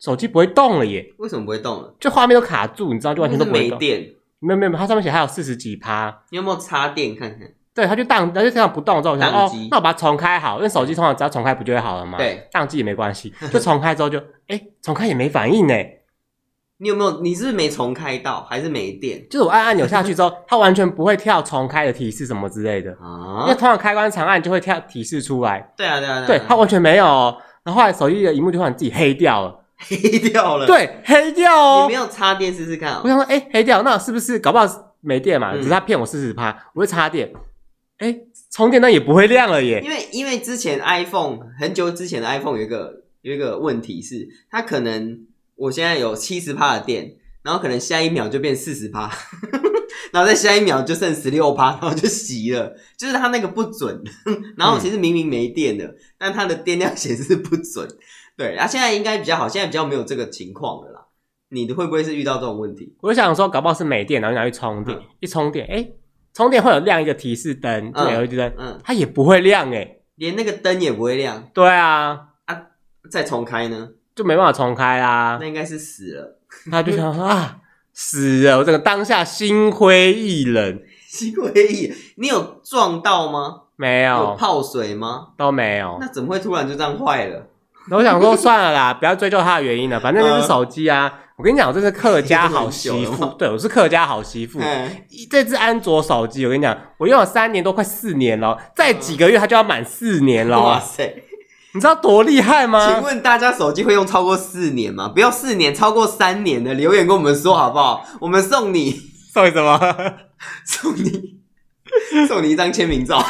[0.00, 1.12] 手机不会动了耶？
[1.18, 1.94] 为什么不会动了？
[2.00, 3.44] 就画面都卡住，你知道，就完全都。
[3.44, 4.02] 没电？
[4.38, 6.22] 没有没有，它上面写还有四十几趴。
[6.30, 7.40] 你有没有插电看看？
[7.74, 12.18] 对，它就当，它就这样不动之后，我想哦，那我把它重开好，因为手机通常只要重开不就会好了嘛？
[12.18, 15.74] 对，宕机也没关系， 就重开之后就，哎，重开也没反应呢。
[16.82, 17.20] 你有没有？
[17.20, 19.22] 你是不是没重开到，还是没电？
[19.28, 23.42] 就是我按按钮下去之后，它完全不会跳重开的提示什么之类的啊。
[23.42, 25.72] 因为通常开关长按就会跳提示出来。
[25.76, 27.04] 对啊对啊对，它完全没有。
[27.62, 29.56] 然后后来手机的萤幕就突然自己黑掉了。
[29.78, 29.96] 黑
[30.30, 31.82] 掉了，对，黑掉哦。
[31.86, 33.00] 你没有插电试试看啊？
[33.04, 34.66] 我想说，哎，黑掉，那是不是搞不好
[35.00, 35.54] 没电嘛？
[35.56, 37.30] 只是他骗我四十趴，我会插电，
[38.00, 38.18] 哎，
[38.50, 39.80] 充电那也不会亮了耶。
[39.84, 49.10] 因为因为之前 iPhone 很久之前的 iPhone 有一个有一个问题是，它可能我现在有七十趴的电，然后可能下一秒就变四十趴，
[50.12, 54.02] 然后再下一秒就剩十六趴，然后就熄了，就是它那个不准。
[54.56, 57.86] 然后其实明明没电的，但它的电量显示不准。
[58.36, 61.06] 对，啊，现在应该比较好，现在比较没有这个情况了啦。
[61.50, 62.94] 你的会不会是遇到这种问题？
[63.02, 65.86] 我就想说，搞不好是没电，然后拿去充电，嗯、一充电，哎，
[66.32, 71.48] 充电会有亮一个提示灯，就 LED 灯，嗯，它也不会亮，哎，连那个灯也不会亮。
[71.52, 72.62] 对啊，啊，
[73.10, 75.38] 再重开呢，就没办法重开啦。
[75.40, 76.38] 那应该是死了。
[76.70, 77.58] 他就想说啊，
[77.92, 81.96] 死了，我整个当下心灰意冷，心灰意冷。
[82.16, 83.62] 你有撞到吗？
[83.76, 84.16] 没有。
[84.16, 85.28] 有泡水吗？
[85.36, 85.96] 都没有。
[86.00, 87.46] 那怎么会突然就这样坏了？
[87.90, 89.98] 我想说算了啦，不要追究它的原因了。
[89.98, 91.12] 反正那是手机啊。
[91.40, 93.24] 我跟你讲，我这是客家好媳妇。
[93.38, 94.60] 对，我是客家好媳妇。
[95.30, 98.58] 这只安卓手机，我跟你讲，我用了三年多，快四年了。
[98.76, 100.60] 再几个月，它就要满四年了。
[100.60, 101.22] 哇塞！
[101.72, 102.92] 你知道多厉害吗？
[102.92, 105.08] 请问大家手机会用超过四年吗？
[105.08, 108.04] 不要四年，超过三年的留言跟我们说好不好？
[108.20, 109.00] 我们送你
[109.32, 109.80] 送你什么？
[110.66, 111.38] 送你
[112.28, 113.24] 送你一张签名照。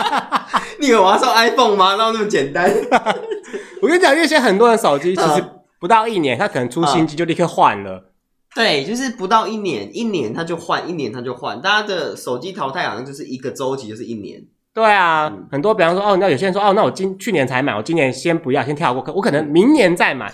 [0.80, 1.96] 你以为我要送 iPhone 吗？
[1.98, 2.72] 那那么简单？
[3.82, 5.44] 我跟你讲，因为现在很多人手机其实
[5.82, 8.12] 不到一年，他可能出新机就立刻换了。
[8.54, 11.60] 对，就是不到一年，一年他就换，一年他就换。
[11.60, 14.40] 大家的手机淘汰好像就是一个周期，就是一年。
[14.72, 20.32] 对啊，嗯、很多比方说，哦，那有些人说，哦，那我今去年才买，我今年先不要，先跳过，我可能明年再买。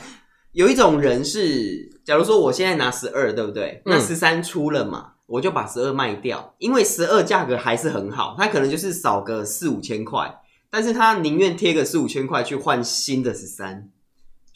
[0.52, 3.80] 有一种人是，假如说我现在拿十二，对不对？
[3.86, 10.40] 那十三出了嘛，嗯、我就把十二卖掉，因为十二价格还是很好，他可能就是少个四五千块。
[10.70, 13.88] 但是他宁愿贴个四五千块去换新的十三，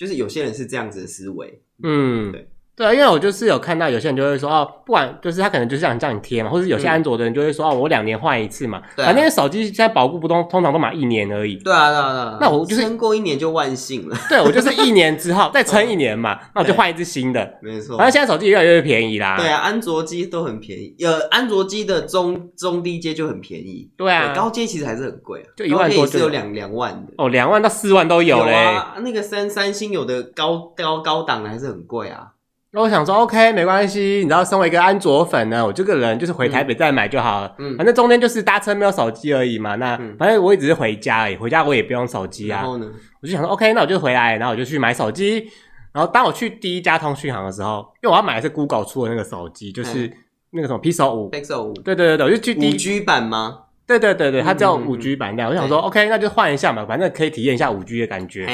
[0.03, 2.49] 就是有些人是这样子的思维，嗯，对。
[2.83, 8.83] 对啊，因为我就是有看到有些人就会说哦，不管就是他可能就是想叫你贴嘛，或者有些安卓的人就会说哦，我两年换一次嘛。
[8.97, 11.55] 对，反正手机现在保固不通，通常都买一年而已。
[11.57, 12.39] 对啊，对啊，对啊。
[12.41, 14.17] 那我就是撑过一年就万幸了。
[14.29, 17.59] 对，我就是一年之后 再撑一年嘛，那我就换一只新的。
[17.63, 17.97] 没错。
[17.97, 19.37] 反正现在手机越来越便宜啦。
[19.39, 23.89] 对啊，安卓机都很便宜，呃，安卓机的中中低阶就很便宜。
[23.97, 27.13] 对啊，高阶其实还是很贵啊，就一万多，是有两两万的。
[27.17, 28.77] 哦，两万到四万都有嘞。
[29.03, 32.32] 那个三三星有的高高高档的还是很贵啊。
[32.75, 34.01] 那我想说，OK，没关系。
[34.01, 37.55] 你知道，身为一个安卓粉呢，我这个人就是回台北再买就好了。
[37.59, 39.75] 嗯，反正中间就是搭车没有手机而已嘛。
[39.75, 42.61] 那反正我也只是回家而已，回家我也不用手机啊。
[42.61, 42.87] 然后呢，
[43.21, 45.47] 我就想说，OK，那我就回来，然后我就去买手机。
[45.93, 50.11] 然后当我去第一家通讯行的时候，因为我要买的是 Google 出的那个手机，就是
[50.53, 51.31] 那个什么 Pixel 五。
[51.31, 51.75] Pixel 五。
[51.75, 53.65] 对对对对，我就去第五 G 版吗？
[53.87, 55.51] 对对对对，它叫五 G 版这样。
[55.51, 58.47] 我想说，OK，那就换一下嘛，反正可以体验一下五 G 的感觉。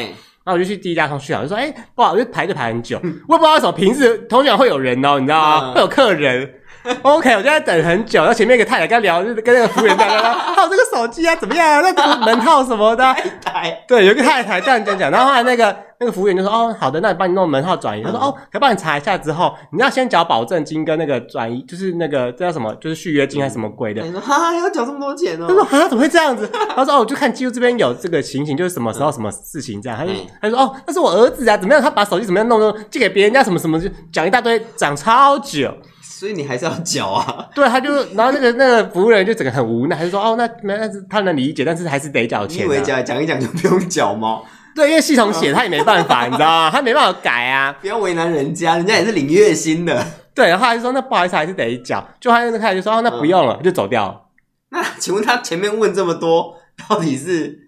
[0.48, 5.72] 然后我就去第一家通讯行，就说：“哎、欸，不好，就排队排很久，我也不知道为什么平时通讯行会有人哦，你知道吗？
[5.74, 6.50] 会有客人。
[7.02, 11.80] OK，我就在等很久，然后前面一个太太跟他聊，就是跟那个服务员在聊，还有这个手机啊怎么样啊？
[11.80, 13.04] 那个门号什么的。
[13.14, 22.74] 太太对，有个太太这样讲讲，然后后来那个那个服务员就说：“哦，好的，那你帮你弄门号转移。”他说：“哦，可以帮你查一下之后，你要先缴保证金跟那个转移，就是那个这叫什么？
[22.76, 31.82] 就是续约金还是什么鬼的？”他说：“哈，要缴这么多钱哦。”他说：“啊，怎么会这样子？”他说：“哦，我就看记录这边有这个情形，就是什么时候什么事情这样。”他就他说：“哦，那是我儿子啊，怎么样？
[31.82, 35.72] 他把手机怎么样弄弄寄给别人家什么什么，就讲一大堆，讲超久。”
[36.18, 37.48] 所以你还是要缴啊？
[37.54, 44.40] 对，他就然后那个那个服务人就整个很无奈，他就说：“哦，那没，那是他能理解，但是还是得缴钱。”你以为讲讲一讲就不用缴吗？
[44.74, 46.70] 对，因为系统写他也没办法，你知道吗？
[46.74, 47.72] 他没办法改啊。
[47.80, 50.04] 不要为难人家，人家也是领月薪的。
[50.34, 53.56] 对，然后他就说：“那不好意思，还是得缴。”就他那个太太就说：“哦，那不用了。
[53.60, 54.20] 嗯”就走掉了。
[54.70, 56.56] 那请问他前面问这么多，
[56.88, 57.60] 到底是？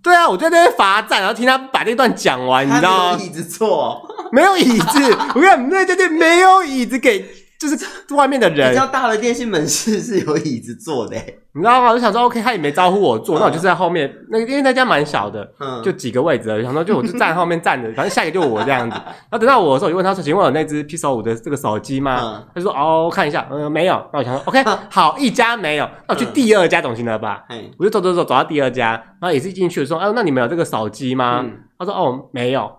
[0.00, 3.18] 对啊，我在那边罚站，然后听他把那段讲完，你知道吗？
[3.20, 5.16] 椅子坐，没有椅子。
[5.34, 7.24] 我跟你讲，那家店没有椅子给。
[7.58, 11.16] 就是外面的人，比较大的电信门市是有椅子坐的，
[11.52, 11.88] 你知道吗？
[11.90, 14.12] 我就想说，OK，他也没招呼我坐，那我就在后面。
[14.28, 18.96] 那个因为那家蛮小的，嗯，就几个位置，想说就我就站后面站着，反正下一个就我这样子。
[19.30, 27.44] 然后等到我的时候，我就问他说：“请问有那只 Pixel 五的这个手机吗？”他说：“哦，看一下，嗯，没有。”那我想说：“OK，好，一家没有，那我去第二家总行了吧？”
[27.78, 28.90] 我就走走走走到第二家，
[29.20, 31.42] 然后也是一进去的时候，哎，那你们有这个手机吗？
[31.78, 32.70] 他说：“哦，没有。”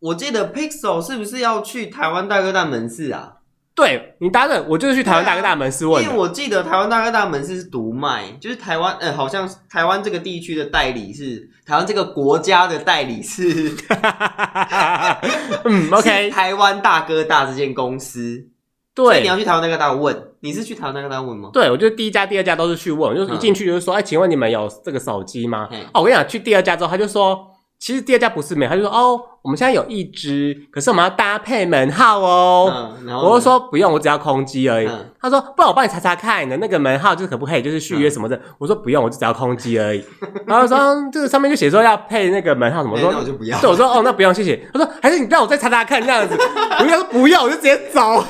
[0.00, 3.34] 我记得 Pixel 是不是要去台湾大哥大门市啊？
[3.82, 6.08] 对你答对，我就是去台湾大哥大门市问的。
[6.08, 13.74] 因为我记得台湾大哥大门市是独卖，就是台湾，呃，好像台湾这个地区的代理是台湾这个国家的代理是，
[15.64, 18.46] 嗯， OK，台湾大哥大这间公司。
[18.94, 21.50] 对，所以你要去台湾大哥大问，你是去台湾大哥大问吗？
[21.52, 25.68] 对，我就第一家、第二家都是去问，就是一进去就是说，哎，请问你们有这个手机吗？
[25.92, 27.51] 哦，我跟你讲，去第二家之后，他就说。
[27.82, 32.94] 其实第二家不是没有，他就说哦，我们现在有一只，可是我们要搭配门号哦。
[33.04, 34.86] 嗯、我就说不用，我只要空机而已。
[34.86, 38.36] 嗯、他说不然我帮你查查看你的那个门号，就是可不可以就是续约什么的。
[38.36, 40.04] 嗯、我说不用，我就只要空机而已。
[40.46, 40.78] 然后说
[41.10, 43.60] 这个上面就写说要配那个门号什么，我说、欸、那我就不要。
[43.60, 44.64] 对，我说哦，那不用谢谢。
[44.72, 46.38] 他说还是你让我再查查看这样子。
[46.78, 48.24] 我就说不要，我就直接走。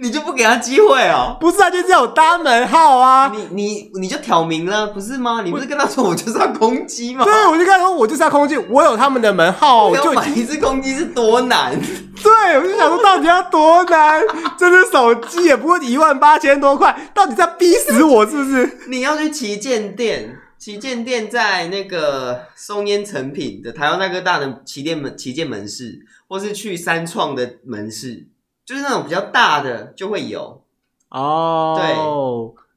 [0.00, 1.36] 你就不给他机会哦？
[1.38, 3.30] 不是啊，就是有搭门号啊。
[3.34, 5.42] 你你你就挑明了，不是吗？
[5.44, 7.24] 你不是跟他说我就是要空机吗？
[7.24, 11.78] 对，我就跟他说我就是要空机，我有他们的门号，我就买一支空机是多难？
[12.22, 14.22] 对，我就想说到底要多难？
[14.58, 18.78] 这只手机也不过一万八千多块，到底在逼死我是不是？
[18.88, 28.26] 你要去旗舰店，旗舰店在那个松烟成品的台湾大哥大的旗舰门旗舰门市，或是去三创的门市。
[28.70, 30.62] 就是那种比较大的就会有
[31.08, 31.90] 哦，对，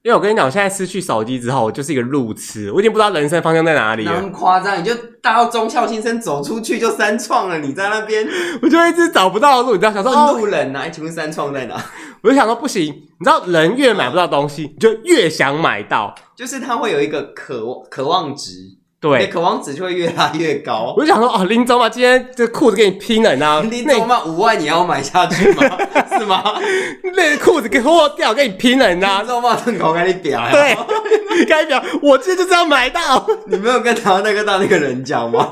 [0.02, 4.12] 因为我跟你讲，我现在失去手机之后，我就是一个路痴，我已经不知道人生方向在哪里了。
[4.16, 4.80] 那么夸张？
[4.80, 8.28] 你就大到中校新生走出去就三创了，你在那边，
[8.64, 9.74] 我就一直找不到路。
[9.74, 11.76] 你知道，想说问 路人啊，请问三创在哪？
[12.24, 18.80] 我就想说不行，你知道，人越买不到东西，你就越想买到，就是他会有一个渴望渴望值。
[19.10, 20.94] 对，渴望值就会越拉越高。
[20.98, 23.68] 我就想说，哦，林总嘛，今天这裤子给你拼了，你知道吗？
[23.70, 25.64] 林总嘛，五万你要买下去吗？
[26.18, 26.42] 是吗？
[27.16, 29.20] 那裤子给脱掉，给你拼了，你知道吗？
[29.20, 30.78] 林总嘛，正口给你表，对，
[31.46, 33.28] 该表，我今天就是要买到。
[33.46, 35.50] 你没有跟台湾那个大那个人讲吗？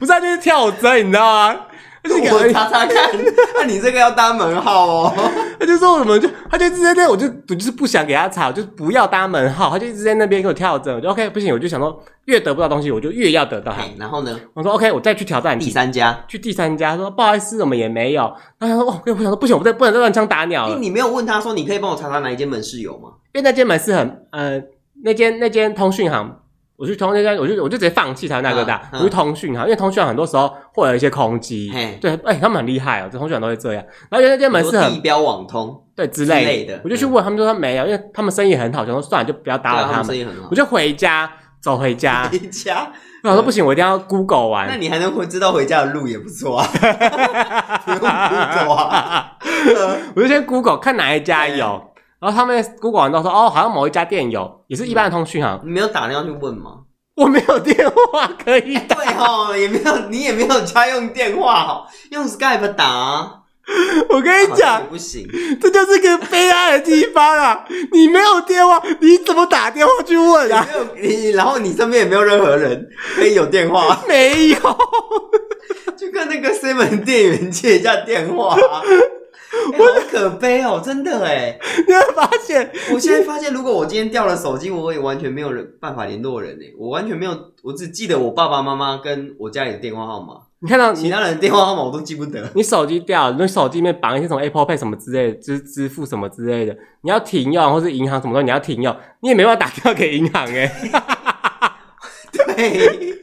[0.00, 1.56] 不是，就是跳针，你知道吗？
[2.04, 3.10] 我查查看，
[3.56, 5.14] 那 你这个要搭门号哦。
[5.60, 9.70] 他就说什么，就他就一直在那，我就我就是不想给他查，就不要搭门号。
[9.70, 13.72] 他就一直在那边给我跳针，我就 OK 不行，我就想说越得不到东西，我就越要得到。
[13.98, 18.22] 然后呢，我说 OK，我再去挑战第三家，去第三家说不好意思，我们也没有。
[18.58, 20.78] 然后他说哦，我想说不行，我再不能再乱枪打鸟了。
[20.78, 23.10] 你没有问他说，你可以帮我查查哪一间门市有吗？
[23.32, 24.60] 因为那间门市很呃，
[25.04, 26.38] 那间那间通讯行。
[26.82, 28.82] 我去通那家，我就我就直接放弃他那个大。
[28.94, 31.72] 我去通讯哈，因为通讯很多时候会有一些空机。
[32.00, 33.84] 对，哎，他们很厉害哦，这通讯都会这样。
[34.10, 36.80] 然后那间门是很地标网通，对之类的。
[36.82, 40.04] 我就去问他们，说他没有，因为他们生意很好，想说算了，就不要打扰他们。
[40.06, 40.48] 生意很好。
[40.50, 41.30] 我就回家，
[41.62, 42.28] 走回家。
[42.28, 42.90] 回家。
[43.22, 44.66] 我说不行，我一定要 Google 完。
[44.66, 46.66] 那你还能会知道回家的路也不错啊。
[47.86, 49.36] 不用 Google 啊。
[50.16, 51.91] 我就先 Google 看哪一家有。
[52.22, 55.60] 然后他们 Google 完都说哦，好像某一家店有，也是一般的通讯行。
[55.64, 56.82] 你没有打电话去问吗？
[57.16, 58.94] 我没有电话可以打。
[58.94, 63.40] 对哦，也没有，你也没有家用电话，用 Skype 打。
[64.08, 65.28] 我跟你讲，不行，
[65.60, 67.64] 这就是个悲哀的地方啊！
[67.92, 70.66] 你没有电话，你怎么打电话去问啊？
[70.72, 74.56] 没有你，然后你身边也没有任何人可以有电话，没有，
[75.98, 78.56] 就跟那个 seven 店员借一下电话。
[79.72, 81.58] 欸、好可悲哦，真的哎！
[81.86, 90.34] 你会发现，我现在发现，如果我今天掉了手机，我也完全没有人办法联络人哎，我完全没有，我只记得我爸爸妈妈跟我家里的电话号码。
[90.60, 92.48] 你看到其他人的电话号码我都记不得。
[92.54, 100.72] 你手机掉了，你手机里面绑一些什么 Apple Pay 什么之类的支支付什么之类的，你要停用，或是银行什么东西你要停用，你也没办法打电话给银行哎。
[102.56, 103.18] 对。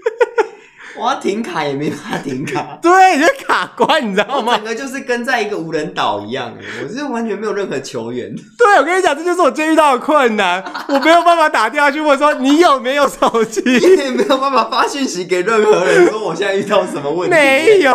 [1.00, 4.56] 我要停卡也没办法停卡， 对，你是卡关，你知道吗？
[4.58, 8.30] 整个就是跟在一个无人岛一样，我是完全没有任何球员。
[8.58, 13.62] 对，我跟你讲，这就是我今天遇到的困难，我没有办法打电话去问说你有没有手机，
[13.98, 17.36] 也没有办法发讯息给任何人说我现在遇到什么问题。
[17.36, 17.94] 没有，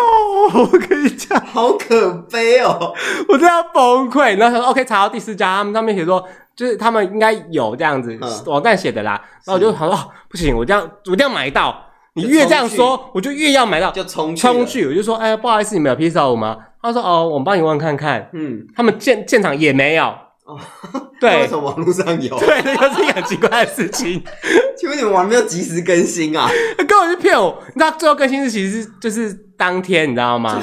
[0.54, 2.94] 我跟你讲，好可悲哦，
[3.28, 4.36] 我真的要崩溃。
[4.38, 9.20] 然后他说 OK，查到第四家，他们上面写说就是他们应该有这样子，网站写的啦。
[9.44, 11.84] 然后我就想说不行，我这样我一定要买到。
[12.14, 16.56] 你越这样说，我就越要买到，就冲冲去，我就说，哎呀，不好意思，你们有披萨我吗？
[16.80, 18.30] 他说，哦，我们帮你问看看。
[18.32, 20.14] 嗯，他们现现场也没有。
[20.44, 20.60] 哦，
[21.20, 22.38] 对，为什么网络上有？
[22.38, 24.22] 对，那个是一个很奇怪的事情。
[24.76, 26.48] 请问你们网没有及时更新啊？
[26.86, 27.62] 根本是骗我！
[27.68, 29.44] 你知道最后更新日期是就是。
[29.56, 30.60] 当天你知道吗？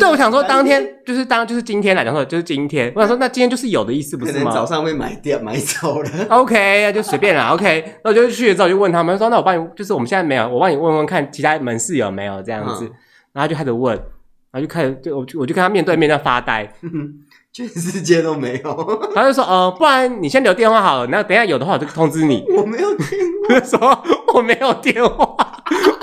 [0.00, 2.92] 对，我想说当天就是当就是今天来讲说就是今天。
[2.92, 4.38] 我想说那今天就是有的意思不是吗？
[4.38, 6.10] 可能早上被买掉买走了。
[6.28, 7.50] OK，就随便啦。
[7.54, 12.90] OK，那我就去了之后就问他们说：“那我帮你，就是我们现在没有，我帮你问问看其他门市有没有这样子。”
[13.32, 13.94] 然后就开始问，
[14.50, 16.68] 然后就开始就我就我就跟他面对面在发呆，
[17.52, 19.02] 全世界都没有。
[19.14, 23.08] 他就说：“呃，不然你先留电话好了，那等一下有的话我就通知你。”我没有电
[23.48, 24.02] 话，就说
[24.34, 25.36] 我没有电话。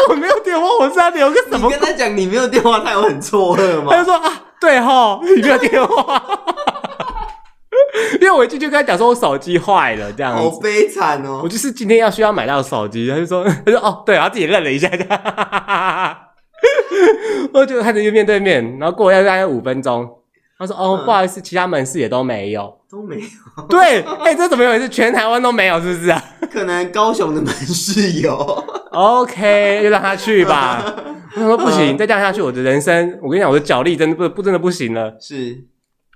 [0.09, 1.67] 我没有电话，我是要留个什么？
[1.67, 3.87] 你跟他讲你没有电话，他有很错愕吗？
[3.91, 6.23] 他就说啊，对哈，你没有电话，
[8.19, 11.41] 因为我一进去跟他讲说我手机坏了，这样子好悲惨哦。
[11.43, 16.17] 我就是今天要需要买到手机，他就说， 他说哦，对，然后自己愣了一下，这样，
[17.53, 20.07] 我就开始就面对面，然后过了大概五分钟，
[20.59, 23.21] 他说哦，不好意思，其他门市也都没有，都没有。
[23.69, 24.89] 对，哎，这怎么回事？
[24.89, 26.21] 全台湾都没有，是不是啊？
[26.51, 28.35] 可能高雄的门市有。
[28.91, 30.83] OK，就让他去吧。
[31.33, 35.15] 他说不行，再这样下去，我的人生，我跟你讲，我的脚力真的不不真的不行了。
[35.19, 35.63] 是，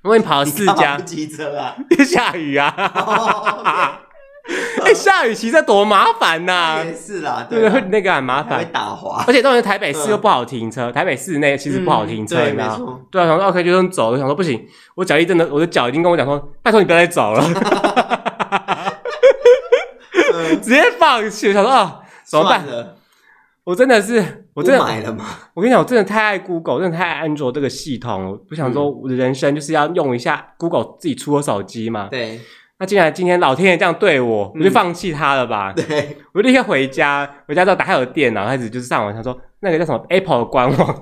[0.03, 0.99] 我已经跑了四家。
[0.99, 1.75] 骑车啊？
[2.05, 4.01] 下雨啊！
[4.83, 6.83] 哎，下雨骑车多麻烦呐！
[6.83, 9.23] 也是啦，对对，那个很麻烦，会打滑。
[9.25, 12.99] 而且当时台北市又不好停车，台北市内其实不好停车，你知道吗？
[13.09, 14.61] 对啊，想说 OK 就这么走，我想说不行，
[14.95, 17.41] 我脚一真的，我的脚已经跟我讲说，拜托你不要再走了，
[20.61, 21.99] 直接放弃，我想说啊。
[22.25, 22.65] 怎么办？
[23.63, 25.25] 我真的是，我真的买了吗？
[25.53, 28.31] 我跟你讲，我真的太爱 Google，真的太爱安卓这个系统。
[28.31, 32.07] 我不想说我的人生就是要用一下 Google 自己出的手机嘛。
[32.09, 32.39] 对。
[32.83, 35.71] 那既然今天老天爷这样对我，我就放弃他了吧。
[35.87, 36.17] 对。
[36.33, 41.01] 我就立刻回家，回家之后打开我的电脑，开始就是上网，他说那个叫什么 Apple 的官网。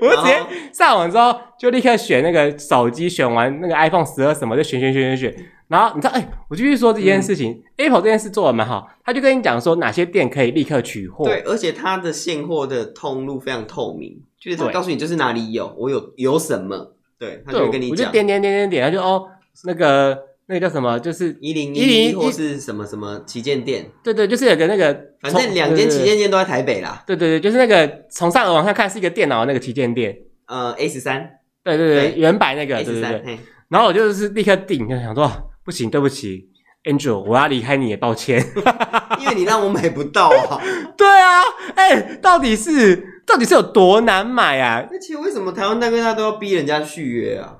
[0.00, 0.38] 我就直接
[0.72, 5.46] 上网之后，就立刻选那个手机，选完那个 iPhone 十二什么，就选选选选选。
[5.68, 11.26] 然后你知道，哎、欸，我继续说这件事情、嗯、，Apple 这件事做的蛮好，他就跟你讲说哪些店可以立刻取货。
[11.26, 17.90] 对，而且它的现货的通路非常透明，就是他告诉你就是哪里有，我有有什么，对，他就会跟你讲。
[17.90, 19.28] 我就点点点点点，他就哦，
[19.64, 20.16] 那个
[20.48, 23.90] 那个叫什么，就是一零一或是什么什么旗舰店。
[24.02, 27.02] 对对，就是有个那个，反正两间旗舰店都在台北啦。
[27.06, 30.16] 对对对，就是那个从上而往下看是一个电脑的那个旗舰店。
[30.46, 31.28] 呃，A 十三。
[31.64, 33.22] 对对对，原版那个 A 十三。
[33.68, 35.30] 然后我就是立刻订，就想说。
[35.64, 36.48] 不行，对不起
[36.84, 38.40] ，Angel，我要离开你，也抱歉，
[39.18, 40.62] 因为你让我买不到啊。
[40.96, 41.42] 对啊，
[41.74, 44.86] 哎、欸，到底是到底是有多难买啊？
[44.88, 47.56] 而且为什么台湾大哥大都要逼人家续约啊？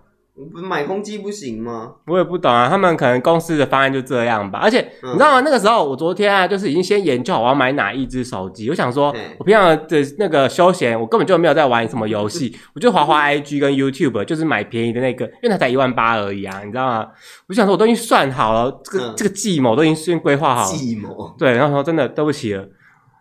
[0.53, 1.95] 买公鸡不行吗？
[2.07, 4.59] 我也不懂啊，他们可能公司的方案就这样吧。
[4.63, 5.41] 而且、嗯、你知道吗？
[5.43, 8.69] 那个时候我昨天啊，就是已经先研究好我要买哪一只手机。
[8.69, 17.09] 我想说，我平常的那个休闲，我根本就没有在玩什么游戏，我就滑滑 IG 跟 YouTube，就是买便宜的那个，因为它才一万八而已啊，你知道吗？
[17.49, 20.77] 我就想说，我都已经算好了，这个、嗯、这个计谋都已经先规划好了。
[20.77, 22.63] 计谋对，然后说真的对不起了，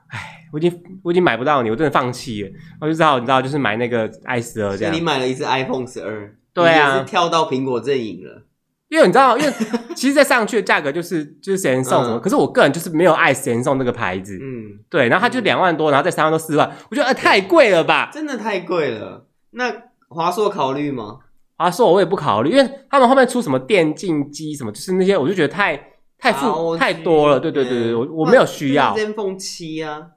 [0.10, 0.20] 哎，
[0.52, 2.50] 我已经我已经买不到你，我真的放弃了。
[2.82, 4.94] 我就知道你知道，就是买那个 i 十二这样。
[4.94, 6.36] 你买了一只 iPhone 十二。
[6.56, 8.42] 对啊，是跳到苹果阵营了，
[8.88, 9.54] 因为你知道，因为
[9.94, 19.28] 其实再上去的价格就是就是神送什么，嗯、可是我个人就是没有爱神送这个牌子，嗯，对，然后它就两万多，然后再三万多四万，我觉得呃太贵了吧，真的太贵了。
[19.52, 19.72] 那
[20.08, 21.20] 华硕考虑吗？
[21.58, 28.94] 华硕我也不考虑，因为他们后面出什么电竞机什么，就是那些我就觉得太太复太多了，对对对对，我我没有需要。
[28.96, 30.08] iPhone 七啊，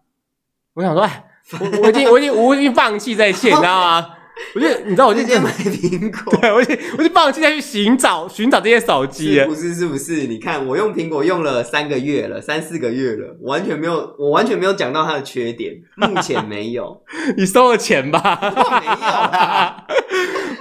[0.74, 1.24] 我想说，哎，
[1.60, 4.14] 我我已经我已经我已经放弃这一切，你知道吗？
[4.54, 6.36] 我就你知道，我就直接买苹果。
[6.40, 9.40] 对，我就我就放弃再去寻找寻找这些手机。
[9.46, 10.26] 不是，是不是？
[10.26, 17.02] 你看，我用苹果用了三个月了，三四个月了，完全没有，我完全没有讲到它的缺点，目前没有。
[17.36, 18.38] 你收了钱吧？
[18.40, 19.86] 没有啦。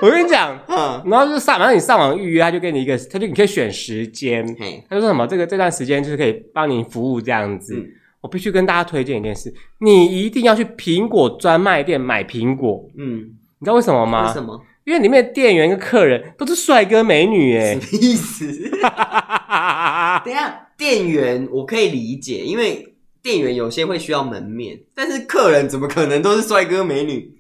[0.02, 4.46] 我跟你讲，嗯，然后就上，然后你上网预约，他就给你一个，他就你可以选时间，
[4.90, 7.76] 他就说什么这个这段时间就是可以帮你服务这样子。
[7.76, 7.86] 嗯、
[8.22, 12.88] 我必须跟大家推荐一件事，你一定要去苹果专卖店买苹果。
[12.98, 14.28] 嗯，你知道为什么吗？
[14.28, 14.62] 为什么？
[14.86, 18.46] 因为里面的店员跟客人都是帅哥美女，哎，什么意思？
[20.24, 27.36] 等一下，店员我可以理解，因为店员有些会需要门面，但是客人怎么可能都是帅哥美女？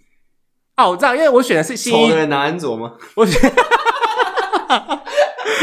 [0.75, 2.93] 哦，我知道，因为我选的是新一，丑的人拿安卓吗？
[3.15, 3.49] 我选，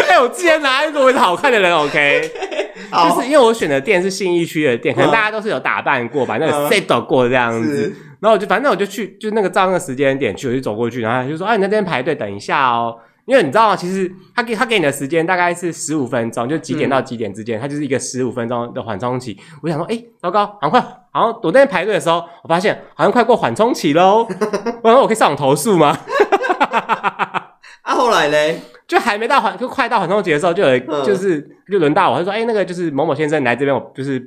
[0.08, 2.32] 哎、欸，我之前拿安卓是好看的人，OK，
[2.90, 12.96] 好就是因为我选的店是信义区的店，可能大家都是有打扮过吧，嗯、那个 set 过这样子，是然后我就反正我就去，就那个照那个时间点去，我就走过去，然后他就说，哎、啊，你在这边排队等一下哦。
[13.26, 13.76] 因为你知道吗？
[13.76, 19.38] 其实他给他给你的时间大概是十五分钟，就几点到几点之间，它、嗯、就是一个十五分钟的缓冲期。
[19.62, 24.26] 我想说，哎，糟糕，很快，好像我在那边排队的时候，我发现好像快过缓冲期喽。
[24.82, 25.96] 我说我可以上网投诉吗？
[27.82, 34.20] 啊，后来嘞，就还没到缓，就快到缓冲期的时候，就有就是就轮到我，他就说，哎，那个就是某某先生你来这边，我就是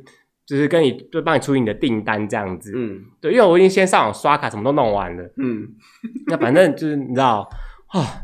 [0.48, 2.72] 就是跟你就帮你处理你的订单这样子。
[2.76, 5.24] 嗯，对，因为我已经先上网刷卡，什么都弄完了。
[5.38, 5.68] 嗯，
[6.28, 7.48] 那反正就是你知道
[7.88, 8.24] 啊。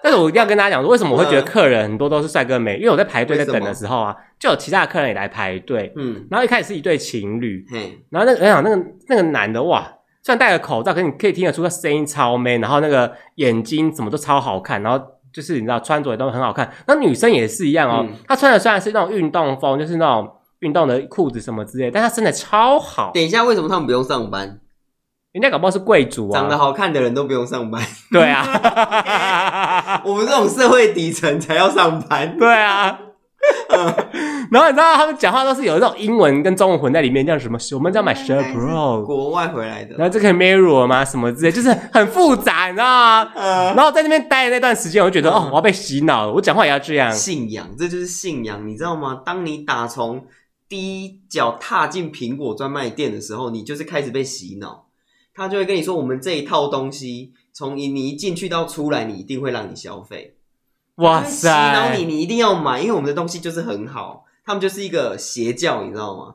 [0.00, 2.76] 但是我一定要跟大家讲说，为什么我会觉得客人很多都是帅哥美？
[2.76, 5.92] 因为我在排队在等的时候啊，就有其他的客人也来排队。
[5.96, 7.80] 嗯，然后一开始是一对情侣，嗯，
[8.10, 9.82] 然后那个人讲那个那个男的哇，
[10.22, 16.72] 虽然戴了口罩，可是你可以听得出他声音超 man，然后那个眼睛怎么都超好看，然后就是你知道穿着也都很好看。
[16.86, 20.30] 那女生也是一样哦，她穿的虽然是那种运动风，就是那种
[20.60, 23.10] 运动的裤子什么之类，但他身材超好。
[23.14, 24.60] 等一下，为什么他们不用上班？
[25.32, 27.80] 人家搞不好是贵族啊，长得好看的人都不用上班。
[28.10, 32.36] 对啊， 我们这种社会底层才要上班。
[32.38, 32.98] 对啊，
[34.50, 37.58] 然后你知道他们讲话都是有一种英文跟中文混在里面，叫什么？
[37.74, 39.94] 我们叫买 Shirt Pro，国外回来的。
[39.96, 41.04] 然后这个 Mirror 吗？
[41.04, 43.30] 什么之类，就是很复杂，你知道吗？
[43.36, 46.32] 然后在那边待的那段时间，我就觉得哦，我要被洗脑了。
[46.32, 47.12] 我讲话也要这样。
[47.12, 49.20] 信仰，这就是信仰，你知道吗？
[49.24, 50.24] 当你打从
[50.68, 54.86] 第一脚踏进苹果专卖店的时候，你就是开始被洗脑。
[55.34, 60.36] 他就会跟你说，我们这一套东西，从你你一进去到出来，你一定会让你消费。
[60.96, 61.48] 哇塞！
[61.48, 64.24] 洗脑你，你一定要买，因为我们的东西就是很好。
[64.44, 66.34] 他们就是一个邪教，你知道吗？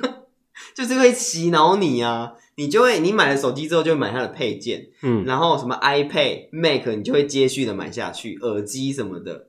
[0.76, 9.47] 就是会洗脑你啊，你就会你买了手机之后就会买它的配件，嗯，然后什么 iPad、Mac，你就会接续的买下去，耳机什么的。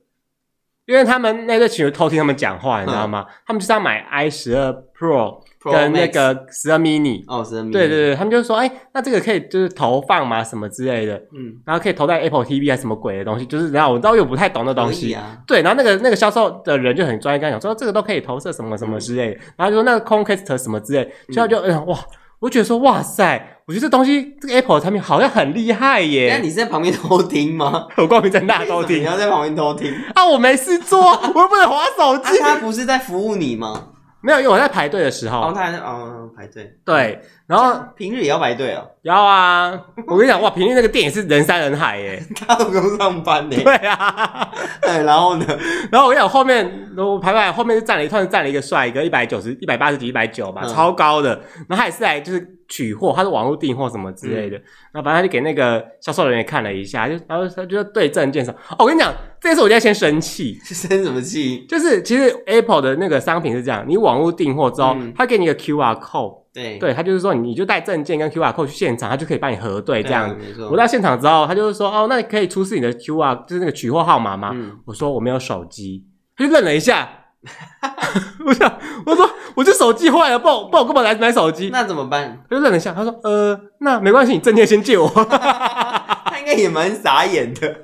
[0.90, 3.24] 因为他们那个群偷听他们讲话，你知道吗？
[3.28, 5.40] 嗯、他们就是要买 i 十二 Pro。
[5.62, 21.98] 跟那个十二 mini 哦，十二 mini 对对对，他们就说，哎、欸，那这个可以就是投放嘛，什么之类的，嗯，然后可以投在 Apple TV 还是什么鬼的东西，就是然后我知道又不太懂的东西，啊，对，然后那个那个销售的人就很专业，跟他讲说这个都可以投射什么什么之类的，嗯、然后就说那个 Chromecast 什么之类，所以就嗯哇，
[22.40, 26.34] 我觉得说哇塞，我觉得这东西这个 Apple 的产品好像很厉害耶。
[26.34, 27.86] 那你是在旁边偷听吗？
[27.98, 30.24] 我光明正大偷听，你要在旁边偷听啊？
[30.26, 31.00] 我没事做，
[31.34, 32.54] 我又不能滑手机，啊。
[32.54, 33.88] 他不是在服务你吗？
[34.22, 35.40] 没有，因为我在排队的时候。
[35.40, 36.74] 哦，他还在哦排队。
[36.84, 37.20] 对，
[37.50, 38.86] 然后平日也要排队哦。
[39.02, 39.72] 要啊，
[40.06, 43.56] 我跟你讲，哇，平日那个店也是人山人海耶， 他都不用上班呢。
[43.56, 45.44] 对啊，对，然后呢，
[45.90, 51.30] 然后我跟你讲，后面我排排后面就站了一串，站了一个帅哥，一百九十、一百八十几、一百九吧，超高的。
[51.68, 54.56] 然后他也是来就是取货，他是网络订货什么之类的。
[54.92, 58.54] 然后反正他就给那个销售人员看了一下，就然后他就对证件上。
[58.72, 61.64] 哦，我跟你讲，这件事我就要先生气，生什么气？
[61.66, 66.39] 就是其实 Apple 的那个商品是这样，你网络订货之后，他给你一个 QR code。
[66.52, 70.36] 对对，他就是说，你就带证件跟 QR code 去现场，他就可以帮你核对这样。
[70.36, 70.68] 没错。
[70.68, 74.50] 我到现场之后，他就是说，哦，那你可以出示你的 QR，就是那个取货号码吗？
[74.54, 74.78] 嗯。
[74.86, 76.04] 我说我没有手机，
[76.36, 77.08] 他就愣了一下。
[78.44, 81.70] 我想，我说我这手机坏了，不然不然我干嘛来买手机？
[81.72, 82.44] 那怎么办？
[82.50, 85.08] 他就愣了一下，他说，呃，那没关系，你证件先借我。
[85.24, 87.68] 他应该也蛮傻眼的，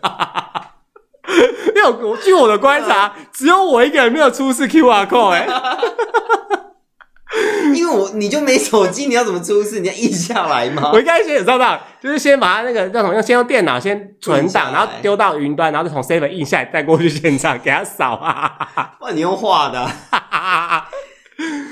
[1.75, 5.49] 因为我据我的观察，只有我一个人没有出示 QR code，哎。
[7.75, 9.81] 因为我你就没手机，你要怎么出示？
[9.81, 10.91] 你要印下来吗？
[10.95, 18.97] 我一开始也照到，就是先把它那个叫什么，用先用电脑先存档，然后丢到云端，然后再从 Seven 印下来，再过去现场给他扫啊。
[19.03, 19.91] 哇，你用画的，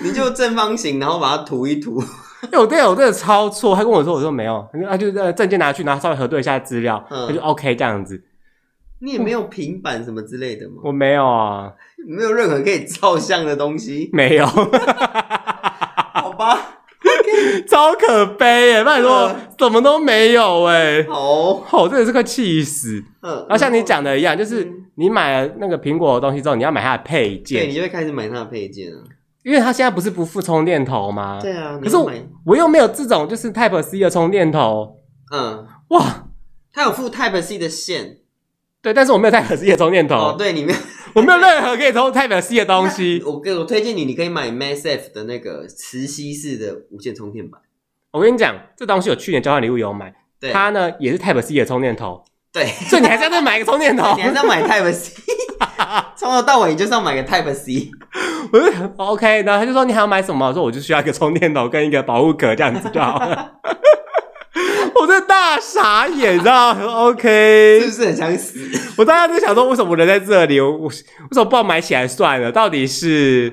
[0.03, 2.03] 你就正方形，然后把它涂一涂。
[2.43, 8.23] 因为我对我真的超错，他跟我说，我说没有，他就呃证件拿去，然后稍微核对一下资料，他就 OK 这样子。
[9.01, 10.77] 你也没有平板什么之类的吗？
[10.85, 11.73] 我没有啊，
[12.07, 14.47] 没有任何可以照相的东西，没有。
[17.69, 18.83] 超可悲耶！
[18.83, 23.03] 那你说什么都没有哎，好，我真的是快气死。
[23.23, 24.67] 嗯，然后像你讲的一样，就是
[24.97, 28.99] 你买了那个苹果的东西之后，你要买它的配件，对，你就会开始买它的配件啊。
[29.43, 31.39] 因为它现在不是不附充电头吗？
[31.43, 32.11] 对啊，可是我
[32.47, 34.97] 我又没有这种就是 Type C 的充电头。
[35.33, 36.27] 嗯，哇。
[36.77, 38.17] 它有附 Type C 的线，
[38.83, 40.17] 对，但是我没有 Type C 的充电头。
[40.17, 40.77] 哦，对，里面
[41.15, 43.23] 我没有任何可以充 Type C 的东西。
[43.25, 47.61] 我给我推荐你，你可以买 Massive 的那个磁吸式的无线充电板。
[48.11, 52.25] 我跟你讲，这东西我去年交换礼物有买，对它呢也是 Type C 的充电头。
[52.53, 55.23] 对，所以你还是要再买一个充电头， 你还是要买 Type C，
[56.17, 57.91] 从头到尾你就是要买个 Type C。
[58.53, 60.49] 我就 OK，然后他就说你还要买什么？
[60.49, 63.53] 我说我就需要一个充电头跟一个保护壳，这样子就好了。
[65.01, 66.73] 我真的大傻眼，你知道
[67.07, 68.59] ？OK，是不是很想死？
[68.97, 70.61] 我当时就想说，为什么我人在这里？
[70.61, 70.95] 我我为
[71.33, 72.51] 什么不买起来算了？
[72.53, 73.53] 到底是？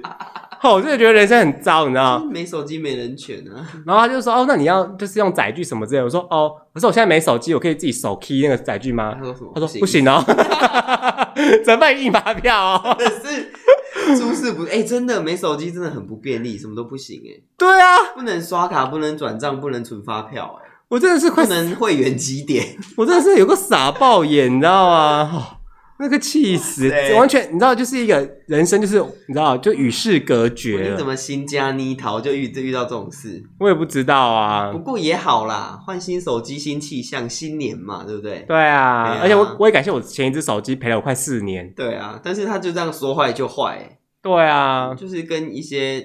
[0.63, 2.25] 哦，我真的觉得人生很糟，你知道吗？
[2.31, 3.65] 没手机没人权啊。
[3.83, 10.23] 然后他就说：“哦，那你要就是用载具什么之类的。”我说：“哦，可是我现在没手机，我可以自己手 key 那个载具吗？”他说：“他说不行哦，
[11.65, 11.99] 怎么办？
[11.99, 14.65] 印发票哦。”可是出事不？
[14.65, 17.41] 哎、欸，真的没手机真的很不便利，什么都不行哎。
[17.57, 20.69] 对啊，不能刷卡，不能转账，不能存发票哎。
[20.91, 25.31] 我真的是快不能会员积点， 我真的是有个傻爆眼，你知道吗？
[25.33, 25.57] 哦
[26.03, 30.89] 那个气死，完全你知道，就是一个人生，就是你知道，就与世隔绝。
[30.89, 33.43] 你怎么新家泥桃就遇遇到这种事？
[33.59, 34.71] 我也不知道啊。
[34.71, 38.43] 不过也好啦，换新手机、新气象、新年嘛，对不对？
[38.47, 41.71] 对啊，而且我我也感谢我前一只手机陪了我快四年。
[41.75, 43.99] 对啊，但是他就这样说坏就坏。
[44.23, 46.03] 对啊，就是跟一些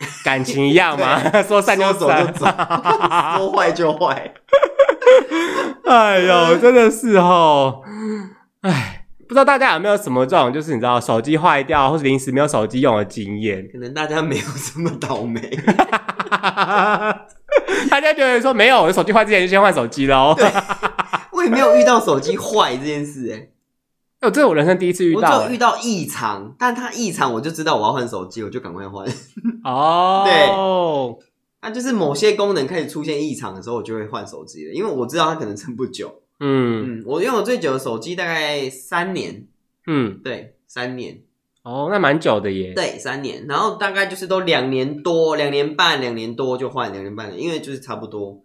[0.24, 2.46] 感情一样嘛，对说散就走就走，
[3.36, 4.32] 说坏就坏。
[5.86, 7.82] 哎呦，真的是哦，
[8.62, 8.96] 哎。
[9.28, 13.64] 不知道大家有没有什么这种，就是你知道手机坏掉或者临时没有手机用的经验？
[13.72, 15.40] 可能大家没有这么倒霉，
[17.88, 20.36] 大家觉得说没有，我的手机坏之前就先换手机喽。
[21.30, 23.46] 我也没有遇到手机坏这件事，哎，
[24.20, 29.06] 哦，这是我人生第一次遇到，我就遇到异常，但它异常我就知道我要换手机，我就赶快换。
[29.64, 31.26] 哦，对，
[31.62, 36.22] 那就是某些功能开始出现异常的时候，我就会换手机了，因为我知道它可能撑不久。
[36.38, 39.46] 嗯嗯，我用我最久的手机大概三年，
[39.86, 41.22] 嗯，对，三年，
[41.62, 42.72] 哦，那蛮久的耶。
[42.74, 48.42] 对，三年，然后大概就是都两年多、两年半、两年多就换两年半了，因为就是差不多，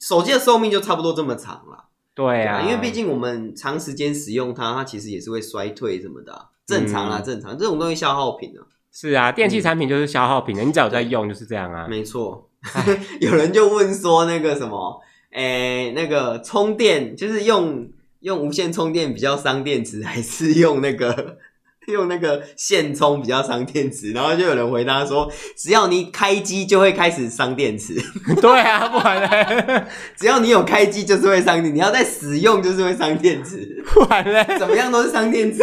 [0.00, 1.90] 手机的寿命就差不多这么长了。
[2.14, 8.66] 对啊，因为毕竟我们长时间使用它，它其实也是会衰退什么的啊，正常啦，正常，这种东西消耗品啊。
[8.90, 11.86] 是啊，电器产品就是消耗品的，你只要在用就是这样啊。
[11.88, 12.48] 没错，
[13.20, 15.00] 有人就问说那个什么。
[15.34, 17.88] 诶、欸，那个充电就是用
[18.20, 21.38] 用无线充电比较伤电池，还是用那个
[21.88, 24.12] 用那个线充比较伤电池？
[24.12, 27.94] 然后就有人回答说，只要你开机就会开始伤电池。
[28.40, 29.84] 对啊，不然嘞，
[30.16, 33.82] 只要你有开机就是会伤电，你要在使用就是会伤电池。
[33.86, 35.60] 不然嘞， 怎么样都是伤电池。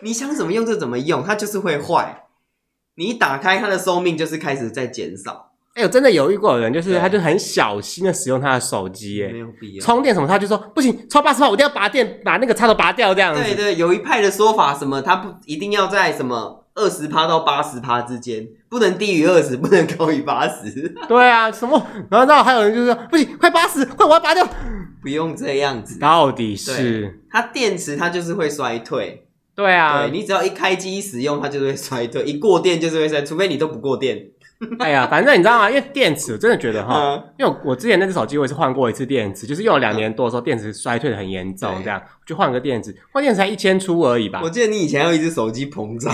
[0.00, 2.24] 你想怎么用就怎么用，它就是会坏。
[2.96, 5.52] 你一打开它的寿命就是开始在减少。
[5.76, 13.42] 哎呦，真的有遇过的人，就是他就很小心的使用他的手机，哎，没有必要充电什么，他就说不行，超八十趴，我一定要拔电，把那个插头拔掉，这样子。
[13.42, 20.94] 对对，有一派的说法，什么他不一定要在什么二十趴到八十趴之间，不能低于二十， 不能高于八十。
[21.06, 21.86] 对啊，什么？
[22.10, 24.48] 然后然后还有人就是说不行，快八十，快我要拔掉。
[25.02, 29.24] 不用这样子，到底是它电池它就是会衰退。
[29.54, 34.18] 对啊，对，你只要一开机使用，它就会衰退，一过电就是会衰，除非你都不过电。
[34.80, 35.68] 哎呀，反正你知道吗？
[35.68, 44.40] 因为电池，我真的觉得哈，嗯、因为我，我之前那只手机我也是换过一次电池，就是用了两年多的时候，电池衰退的很严重，这样就换个电池，换电池才一千出而已吧。
[44.42, 46.10] 我记得你以前有一只手机膨胀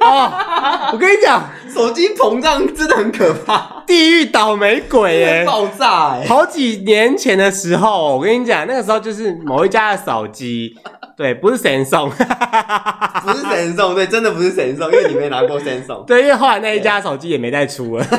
[0.00, 6.26] 哦，我跟你讲，手机膨胀真的很可怕，地狱倒霉鬼耶，爆炸哎！
[6.26, 10.76] 好几年前的时候，我跟你讲，那个时候就是某一家的手机。
[11.16, 16.04] 对，不是 Samsung，不是 Samsung，对，真的不是 Samsung，因为你没拿过 Samsung。
[16.06, 18.04] 对，因为后来那一家手机也没再出了。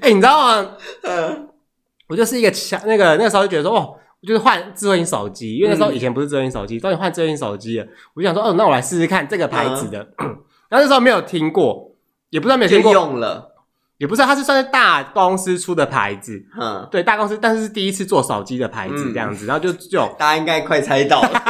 [0.00, 0.70] 哎，你知道吗？
[1.02, 1.48] 嗯，
[2.08, 7.86] 我就是一个强那个那个时候就觉得说，哦，我就是换智慧型手机，因为那时候以前不是智慧型手机，终于换智慧型手机了。
[8.14, 9.98] 我就想说，哦，那我来试试看这个牌子的。
[10.68, 11.87] 然后那时候没有听过，
[12.30, 13.54] 也不知道没有听过，用了。
[13.98, 21.42] 也不是，它是算是大公司出的牌子，嗯，对，大公司，但是是第一次做手机的牌子这样子，然后就就大家应该快猜到了，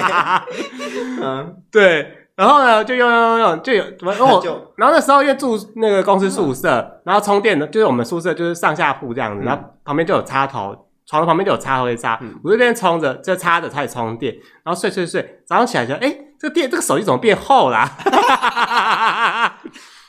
[1.22, 4.42] 嗯，对，然后呢，就用用用用，就有怎么，然后
[4.74, 10.74] 然后那时候因为住那个公司宿舍，然后充电的，就是我们宿舍就是上下铺这样子，然后旁边就有插头，
[11.04, 14.34] 床的旁边就有插头可以插，我这边充着，这插着开始充电，
[14.64, 17.90] 然后睡睡睡，早上起来就，哎，这个电这个手机怎么变厚啦？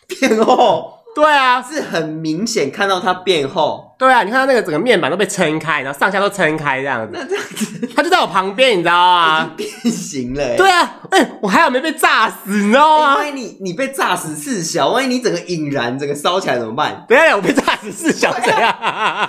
[0.08, 0.98] 变厚。
[1.14, 3.94] 对啊，是很明显看到它变厚。
[4.00, 7.10] 对啊，你看它那个整个面板都被撑开，然后上下都撑开这样子。
[7.12, 9.52] 那这样子，它就在我旁边，你知道吗？
[9.58, 10.56] 变形了。
[10.56, 13.16] 对啊，哎、欸，我还有没被炸死，你知道吗？
[13.16, 17.04] 欸、万一你你被炸死四小，万一你整个引燃，整个烧起来怎么办？
[17.10, 18.74] 等一下，我被炸死四小，怎样？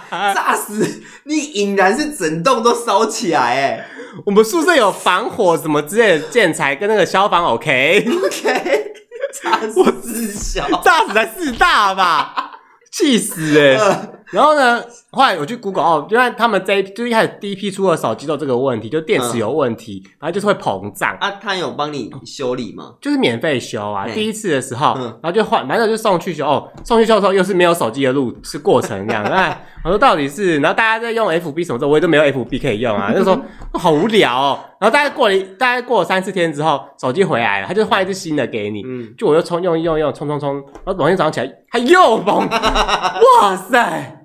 [0.09, 3.86] 炸死你引燃是整栋都烧起来，哎，
[4.26, 8.92] 我们宿舍有防火什么之类的建材，跟那个消防 OK OK，
[9.42, 12.52] 炸死四小，炸死才四大吧，
[12.90, 13.76] 气死哎、欸！
[13.76, 21.14] 呃然后呢，后来我去 Google 哦，因为他们这一就一开始第一批出的手机都有这个问题，就电池有问题，然后就是会膨胀。
[21.20, 22.94] 啊，他有帮你修理吗？
[22.98, 26.46] 就是免费修啊，第一次的时候，然后就换，反正就送去修。
[26.46, 29.22] 哦，送去修的时候又是没有手机的路，是过程这样。
[29.28, 33.41] 哎，我说到底是，然后大家在用 FB 什么的，我也都没有 FB 可以用啊，就说
[33.74, 34.61] 好无聊哦。
[34.80, 38.83] 然后大概过了，大概过了三四天之后，手机回来了，他就换一只新的给你。
[38.87, 40.55] 嗯，就我又充用用用充充充，
[40.85, 42.47] 然后某天早上起来，他又崩。
[42.49, 44.18] 哇塞！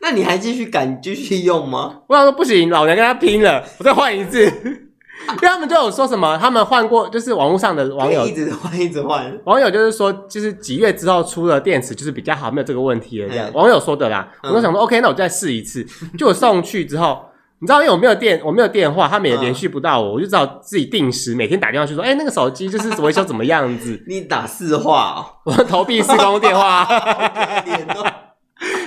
[0.00, 2.02] 那你还继续敢继续用吗？
[2.06, 4.85] 我想说不行，老娘跟他拼了，我再换一次。
[5.28, 9.38] 因为他们就有说什么，他们换过，就是网络上的网友一直换，一直换。
[9.44, 13.28] 网友就是说，就是几月之后出的电池就是比较好，没有这个问题了。
[13.28, 14.28] 这样网友说的啦。
[14.42, 15.86] 我就想说，OK，那我再试一次。
[16.16, 17.24] 就我送去之后，
[17.58, 24.02] 你知道，因为我没有电，我没有电话，他们也联系不到我，我就只好自己定时每天打电话去说，哎，那个手机就是维修怎么样子？
[24.06, 26.86] 你打四话哦，我投币施工电话。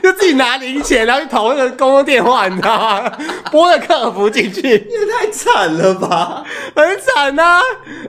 [0.10, 3.12] 就自己拿零钱，然后去投那个公共电话，你知道吗？
[3.51, 6.43] 拨了客服进去，也太惨了吧，
[6.76, 7.62] 很惨呐、啊！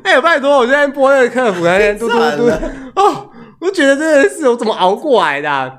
[0.03, 2.51] 哎、欸，拜托，我现在拨那个客服，那边嘟嘟嘟
[2.97, 3.31] 哦，
[3.61, 5.71] 我觉得真的是我怎么熬过来的、啊？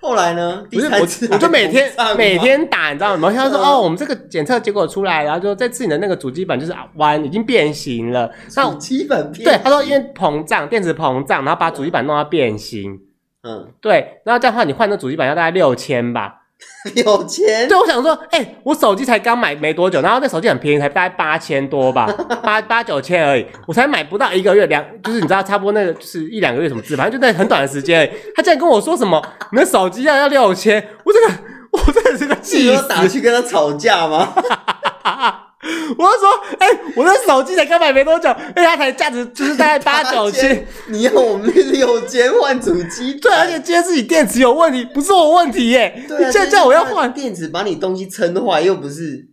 [0.00, 0.62] 后来呢？
[0.70, 1.00] 不是我，
[1.32, 3.30] 我就每天每天打，你知道吗？
[3.34, 8.30] 他说哦，我们这个检测结果出来，然后就这次你的那个主机板就是弯，已经变形了。
[8.48, 9.44] 主机板变形？
[9.44, 12.98] 对，他说因为膨胀，电池膨胀，然后把主机板弄到变形。
[13.46, 16.42] 嗯，对，然后这样的话，你换那主机板要大概六千吧？
[16.94, 17.68] 六千？
[17.68, 22.06] 对，我想说，哎、欸，我手机才刚买没多久，然后那手机很便宜，才大概八千多吧，
[22.42, 28.10] 八八九千而已，我才买不到一个月，两就是你知道，差不多那个就是一两个月什么字，反正就在很短的时间而已。
[28.34, 29.22] 他竟然跟我说什么，
[29.52, 31.34] 你的手机要要六千，我这个
[31.72, 34.32] 我真的是个气死，打去跟他吵架吗？
[35.98, 43.14] 我就说，哎、欸，我的手机才刚买没多久，哎，它才价值就是大概 八九千，你要我们六千换主机？
[43.14, 46.04] 对，而且今天自己电池有问题，不是我问题耶。
[46.08, 49.28] 对啊，你现在叫我要换电池，把你东西撑坏，又不是。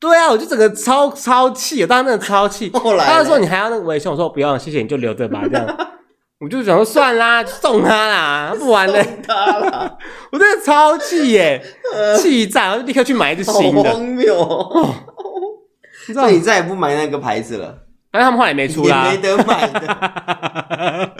[0.00, 2.70] 对啊，我就整个超超气，我当时真的超气。
[2.78, 5.42] 后来他就说你还要那个维修，我说不用，谢谢，你就留着吧。
[5.50, 5.66] 这样，
[6.40, 9.04] 我就想说算啦，送他啦，不玩了。
[9.26, 9.98] 他啦，
[10.30, 11.60] 我真的超气耶，
[12.16, 13.82] 气炸，然后就立刻去买一只新的。
[13.82, 14.94] 荒谬、哦。
[16.12, 17.78] 所以你再也不买那个牌子了，
[18.10, 19.80] 但是他们后来也没出啦，也没得买的。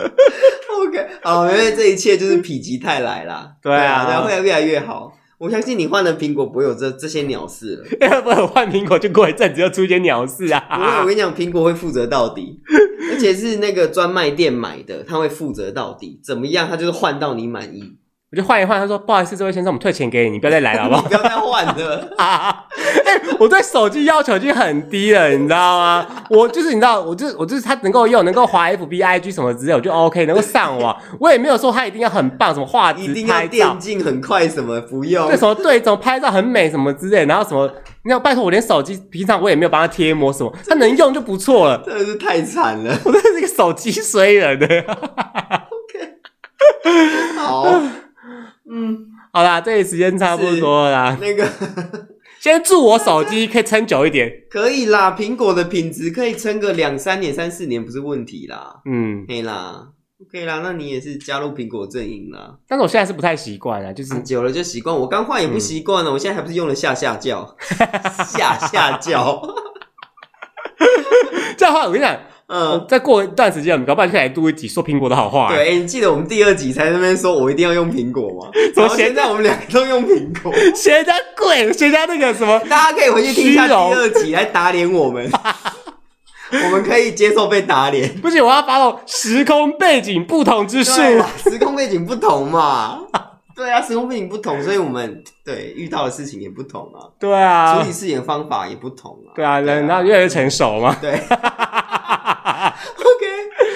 [0.81, 3.53] OK，好，因为这一切就是否极泰来啦。
[3.63, 5.13] 对啊，对啊，会越来越好。
[5.39, 7.87] 我相信你换了苹果不会有这这些鸟事了。
[8.01, 10.61] 要 不然我换苹果就过一阵子又出一些鸟事啊。
[10.69, 12.59] 不会，我跟你讲，苹果会负责到底，
[13.13, 16.19] 而且是那个专卖店买的，他会负责到底。
[16.25, 17.98] 怎么样，他就是换到你满意。
[18.31, 22.67] 我就换一换，他说：“不好意思，这位先生，我们退钱给你，你不要再来了，好不好？” 不要再换了啊！
[23.07, 26.07] 哎、欸，我对手机要求已经很低了，你知道吗？
[26.29, 30.95] 我就是你知道，我就是我就是他能够用，能够滑 FB、IG 什么之类，我就 OK，能够上网。
[31.19, 35.27] 我也没有说他一定要很棒，什么画质、一定要电竞很快什么不用。
[35.29, 37.67] 对，什么对，怎么拍照很美什么之类，然后什么，
[38.05, 41.81] 你要拜托我，连手机平常我也没有帮他贴膜什么，他能用就不错了。
[41.87, 44.67] 真的是太惨了，我真的是一个手机衰人的。
[44.67, 46.13] OK，
[47.39, 47.83] 好。
[48.71, 51.19] 嗯，好啦，这里时间差不多了啦。
[51.21, 51.47] 那个，
[52.41, 54.31] 先祝我手机可以撑久一点。
[54.51, 58.81] 可以啦，苹果的品质可以撑个两三年、三四年不是问题啦。
[58.85, 59.89] 嗯，可以啦
[60.23, 62.59] ，OK 啦，那你也是加入苹果阵营啦。
[62.69, 64.95] 但是我现在是不太习惯啊，就是久了就习惯。
[64.95, 67.57] 我刚换也不习惯了，嗯、我现在还不是用了下下叫，
[68.29, 69.43] 下下叫。
[71.57, 72.17] 这样话，我跟你讲。
[72.49, 75.49] 嗯，再过一段时间，我们搞不好就来录一集说苹果的好话。
[75.49, 78.51] 对，欸，你记得我们第二集才在那边说我一定要用苹果吗？
[78.75, 82.59] 怎么现在我们两个都用苹果， 谁家贵，谁家那个什么？
[82.71, 85.31] 大家可以回去听一下第二集来打脸我们，
[86.65, 88.19] 我们可以接受被打脸。
[88.21, 91.03] 不行，我要发动时空背景不同之术，
[91.37, 93.01] 时空背景不同嘛。
[93.55, 97.13] 对啊，时空背景不同，所以我们对遇到的事情也不同啊。
[97.21, 99.35] 对啊，处理事情的方法也不同啊。
[99.35, 100.97] 对啊，人然后越来越成熟嘛。
[100.99, 101.21] 对。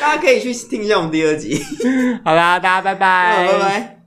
[0.00, 1.62] 大家可以去听一下我们第二集。
[2.24, 4.01] 好啦，大家拜拜，拜拜。